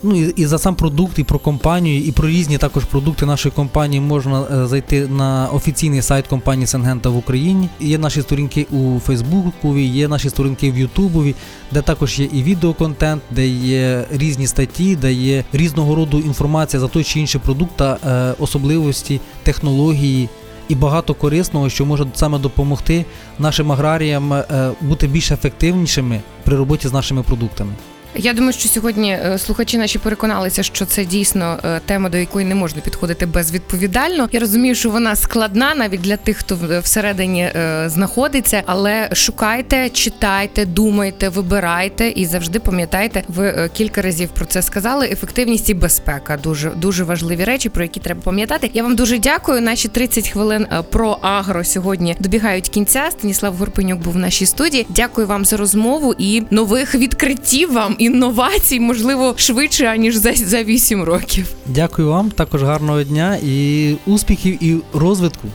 Ну 0.04 0.16
і, 0.16 0.34
і 0.36 0.46
за 0.46 0.58
сам 0.58 0.76
продукт, 0.76 1.20
і 1.20 1.24
про 1.24 1.40
компанію, 1.40 2.04
і 2.04 2.12
про 2.12 2.28
різні 2.28 2.58
також 2.58 2.86
продукти 2.86 3.26
нашої 3.26 3.54
компанії 3.56 4.02
можна 4.02 4.42
е, 4.42 4.68
зайти 4.68 5.08
на 5.08 5.50
офіційний 5.54 6.02
сайт 6.02 6.28
компанії 6.28 6.68
Сенгента 6.68 7.10
в 7.10 7.18
Україні. 7.18 7.70
Є 7.80 7.98
наші 7.98 8.22
сторінки 8.22 8.68
у 8.72 9.00
Фейсбукові, 9.00 9.86
є 9.86 10.08
наші 10.08 10.30
сторінки 10.30 10.72
в 10.72 10.78
Ютубові, 10.78 11.36
де 11.72 11.82
також 11.82 12.20
є 12.20 12.28
і 12.34 12.44
відеоконтент, 12.44 13.22
де 13.32 13.48
є 13.48 14.06
різні 14.12 14.48
статті, 14.48 14.96
де 14.96 15.14
є 15.14 15.44
різного 15.54 15.96
роду 15.96 16.20
інформація 16.20 16.80
за 16.80 16.88
той 16.88 17.04
чи 17.04 17.20
інший 17.20 17.42
продукт 17.46 17.76
та 17.76 17.98
е, 18.06 18.36
особливості, 18.40 19.20
технології. 19.44 20.30
І 20.70 20.76
багато 20.76 21.14
корисного, 21.14 21.70
що 21.70 21.86
може 21.86 22.06
саме 22.14 22.40
допомогти 22.40 23.06
нашим 23.40 23.72
аграріям 23.72 24.34
е, 24.34 24.72
бути 24.82 25.08
більш 25.08 25.32
ефективнішими 25.32 26.22
при 26.44 26.58
роботі 26.58 26.88
з 26.88 26.94
нашими 26.94 27.24
продуктами. 27.24 27.72
Я 28.16 28.34
думаю, 28.34 28.54
що 28.54 28.70
сьогодні 28.70 29.12
е, 29.12 29.38
слухачі 29.38 29.78
наші 29.78 30.00
переконалися, 30.00 30.64
що 30.64 30.86
це 30.86 31.06
дійсно 31.06 31.60
е, 31.66 31.80
тема, 31.86 32.10
до 32.10 32.18
якої 32.18 32.46
не 32.46 32.56
можна 32.56 32.82
підходити 32.82 33.26
безвідповідально. 33.26 34.30
Я 34.32 34.40
розумію, 34.40 34.76
що 34.76 34.90
вона 34.90 35.16
складна 35.16 35.76
навіть 35.76 36.02
для 36.02 36.18
тих, 36.18 36.38
хто 36.38 36.56
в- 36.56 36.80
всередині 36.80 37.42
е, 37.42 37.84
знаходиться, 37.90 38.64
але 38.66 39.10
шукайте, 39.14 39.90
читайте, 39.90 40.66
думайте, 40.66 41.30
вибирайте 41.30 42.10
і 42.10 42.26
завжди 42.26 42.60
пам'ятайте. 42.60 43.24
Ви 43.28 43.48
е, 43.48 43.70
кілька 43.74 44.02
разів 44.02 44.30
про 44.30 44.46
це 44.46 44.62
сказали. 44.62 45.06
Ефективність 45.08 45.70
і 45.70 45.74
безпека 45.74 46.38
дуже 46.38 46.70
дуже 46.70 47.04
важливі 47.04 47.44
речі, 47.44 47.70
про 47.70 47.84
які 47.84 48.00
треба 48.00 48.22
пам'ятати. 48.24 48.72
Я 48.74 48.84
вам 48.84 48.96
дуже 48.96 49.18
дякую. 49.20 49.62
Наші 49.62 49.88
30 49.88 50.30
хвилин 50.30 50.68
е, 50.72 50.82
про 50.82 51.18
агро 51.22 51.64
сьогодні 51.64 52.16
добігають 52.20 52.70
кінця. 52.70 53.08
Станіслав 53.12 53.56
Горпенюк 53.56 54.00
був 54.00 54.14
в 54.14 54.18
нашій 54.18 54.46
студії. 54.46 54.86
Дякую 54.90 55.28
вам 55.28 55.46
за 55.46 55.58
розмову 55.58 56.16
і 56.18 56.44
нових 56.52 56.96
відкриттів 56.96 57.74
вам 57.74 57.96
інновацій, 58.00 58.80
можливо, 58.80 59.34
швидше 59.38 59.86
аніж 59.86 60.16
за, 60.16 60.34
за 60.34 60.64
8 60.64 61.04
років. 61.04 61.46
Дякую 61.66 62.10
вам, 62.10 62.32
також 62.32 62.64
гарного 62.64 63.04
дня 63.04 63.38
і 63.44 63.96
успіхів 64.06 64.64
і 64.64 64.78
розвитку. 64.94 65.48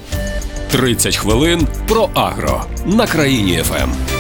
30 0.71 1.17
хвилин 1.17 1.69
про 1.89 2.09
агро 2.15 2.65
на 2.87 3.07
країні 3.07 3.63
ФМ. 3.63 4.14